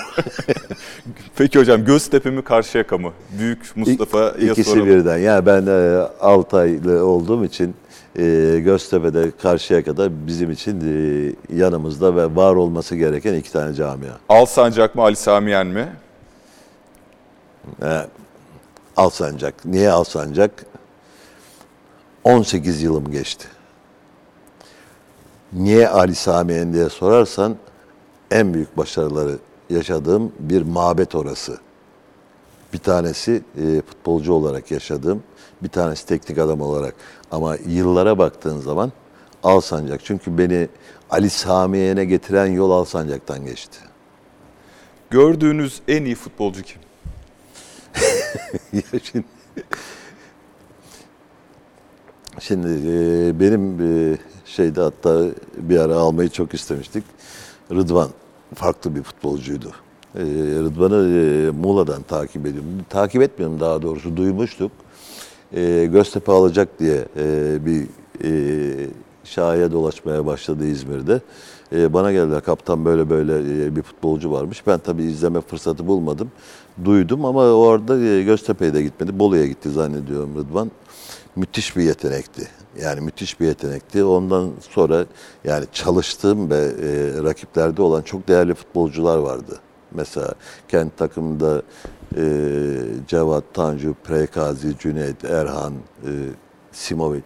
[1.35, 3.11] Peki hocam Göztepe mi Karşıyaka mı?
[3.39, 4.87] Büyük Mustafa'ya İkisi soralım.
[4.87, 5.17] birden.
[5.17, 7.75] Yani ben e, Altaylı olduğum için
[8.19, 8.23] e,
[8.65, 14.11] Göztepe'de Karşıyaka'da bizim için e, yanımızda ve var olması gereken iki tane camia.
[14.29, 15.89] Alsancak mı Ali Samiyen mi?
[17.83, 18.01] E,
[18.97, 19.65] Alsancak.
[19.65, 20.51] Niye Alsancak?
[22.23, 23.47] 18 yılım geçti.
[25.53, 27.55] Niye Ali Samiyen diye sorarsan
[28.31, 29.37] en büyük başarıları
[29.69, 31.57] yaşadığım bir mabet orası.
[32.73, 35.23] Bir tanesi e, futbolcu olarak yaşadığım,
[35.63, 36.95] bir tanesi teknik adam olarak.
[37.31, 38.91] Ama yıllara baktığın zaman
[39.43, 40.05] Alsancak.
[40.05, 40.67] Çünkü beni
[41.09, 43.79] Ali Samiyen'e getiren yol Alsancak'tan geçti.
[45.09, 46.81] Gördüğünüz en iyi futbolcu kim?
[48.73, 49.25] Ya şimdi,
[52.39, 55.25] şimdi e, benim e, şeyde hatta
[55.57, 57.03] bir ara almayı çok istemiştik.
[57.71, 58.09] Rıdvan
[58.55, 59.71] farklı bir futbolcuydu.
[60.15, 60.21] E,
[60.63, 62.69] Rıdvan'ı e, Muğla'dan takip ediyorum.
[62.89, 64.71] Takip etmiyorum daha doğrusu duymuştuk.
[65.55, 67.87] E, Göztepe alacak diye e, bir
[68.23, 68.89] e,
[69.23, 71.21] şahaya dolaşmaya başladı İzmir'de.
[71.75, 74.67] E, bana geldiler kaptan böyle böyle e, bir futbolcu varmış.
[74.67, 76.31] Ben tabii izleme fırsatı bulmadım.
[76.85, 79.19] Duydum ama orada e, Göztepe'ye de gitmedi.
[79.19, 80.71] Bolu'ya gitti zannediyorum Rıdvan.
[81.35, 82.47] Müthiş bir yetenekti.
[82.81, 84.03] Yani müthiş bir yetenekti.
[84.03, 85.05] Ondan sonra
[85.43, 89.59] yani çalıştığım ve e, rakiplerde olan çok değerli futbolcular vardı.
[89.91, 90.33] Mesela
[90.67, 91.61] kent takımında
[92.17, 92.23] e,
[93.07, 95.73] Cevat, Tanju, Prekazi, Cüneyt, Erhan,
[96.03, 96.11] e,
[96.71, 97.21] Simovic.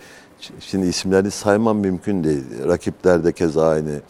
[0.59, 2.43] Şimdi isimlerini saymam mümkün değil.
[2.67, 4.01] Rakiplerde keza aynı.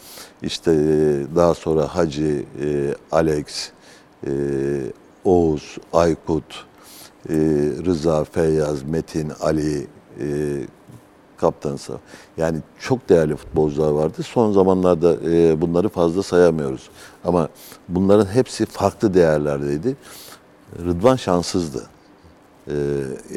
[0.42, 3.70] İşte e, daha sonra Hacı, e, Alex,
[4.28, 4.32] e,
[5.24, 6.66] Oğuz, Aykut,
[7.30, 7.34] e,
[7.86, 9.88] Rıza, Feyyaz, Metin, Ali,
[10.20, 10.26] e,
[11.42, 11.94] kaptanı sağ.
[12.38, 14.24] Yani çok değerli futbolcular vardı.
[14.24, 16.90] Son zamanlarda e, bunları fazla sayamıyoruz.
[17.24, 17.50] Ama
[17.90, 19.96] bunların hepsi farklı değerlerdeydi.
[20.86, 21.84] Rıdvan şanssızdı.
[22.68, 22.74] Ee,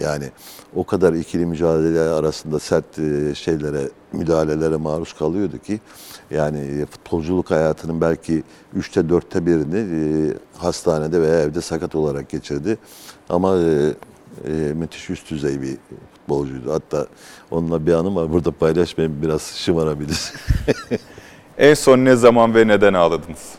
[0.00, 0.30] yani
[0.76, 5.80] o kadar ikili mücadele arasında sert e, şeylere, müdahalelere maruz kalıyordu ki
[6.30, 8.42] yani futbolculuk hayatının belki
[8.74, 9.98] üçte dörtte birini e,
[10.58, 12.78] hastanede veya evde sakat olarak geçirdi.
[13.28, 13.94] Ama e,
[14.44, 15.76] e, müthiş üst düzey bir
[16.24, 16.72] futbolcuydu.
[16.72, 17.06] Hatta
[17.50, 18.32] onunla bir anım var.
[18.32, 20.32] Burada paylaşmayayım biraz şımarabilir.
[21.58, 23.54] En son ne zaman ve neden ağladınız?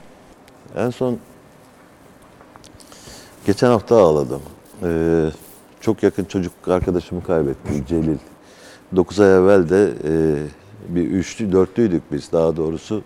[0.78, 1.18] En son
[3.46, 4.42] geçen hafta ağladım.
[4.84, 5.30] Ee,
[5.82, 8.18] çok yakın çocuk arkadaşımı kaybettim Celil.
[8.96, 10.44] 9 ay evvel de e,
[10.96, 13.02] bir üçlü, dörtlüydük biz daha doğrusu.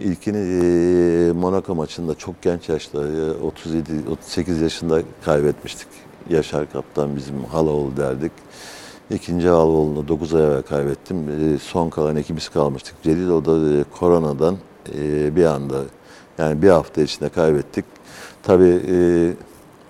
[0.00, 3.30] İlkini e, Monaco maçında çok genç yaşta, e,
[4.36, 5.88] 37-38 yaşında kaybetmiştik.
[6.30, 8.32] Yaşar Kaptan bizim Halaoğlu derdik.
[9.10, 11.16] İkinci Halaoğlu'nu 9 ay evvel kaybettim.
[11.28, 13.02] E, son kalan ikimiz kalmıştık.
[13.02, 14.56] Celil o da e, koronadan
[14.94, 15.76] e, bir anda
[16.38, 17.84] yani bir hafta içinde kaybettik.
[18.42, 18.80] Tabii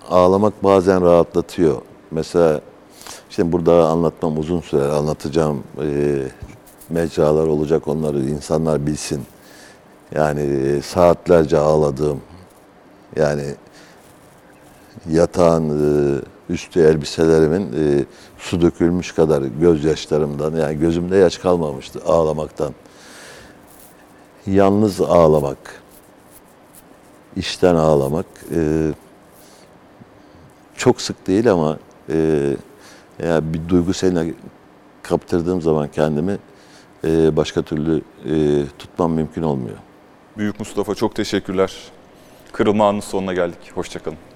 [0.09, 1.83] ağlamak bazen rahatlatıyor.
[2.11, 2.61] Mesela
[3.31, 4.89] işte burada anlatmam uzun sürer.
[4.89, 6.23] Anlatacağım e,
[6.91, 9.23] mecralar olacak onları insanlar bilsin.
[10.15, 12.21] Yani saatlerce ağladığım
[13.17, 13.55] yani
[15.11, 17.73] yatağın üstü elbiselerimin
[18.41, 22.75] su dökülmüş kadar gözyaşlarımdan yani gözümde yaş kalmamıştı ağlamaktan.
[24.47, 25.83] Yalnız ağlamak,
[27.37, 28.91] işten ağlamak e,
[30.77, 31.79] çok sık değil ama
[32.09, 32.51] e,
[33.21, 34.35] eğer bir duygu seline
[35.03, 36.39] kaptırdığım zaman kendimi
[37.05, 39.77] e, başka türlü e, tutmam mümkün olmuyor.
[40.39, 41.77] Büyük Mustafa çok teşekkürler.
[42.53, 43.73] Kırılma anının sonuna geldik.
[43.75, 44.30] Hoşçakalın.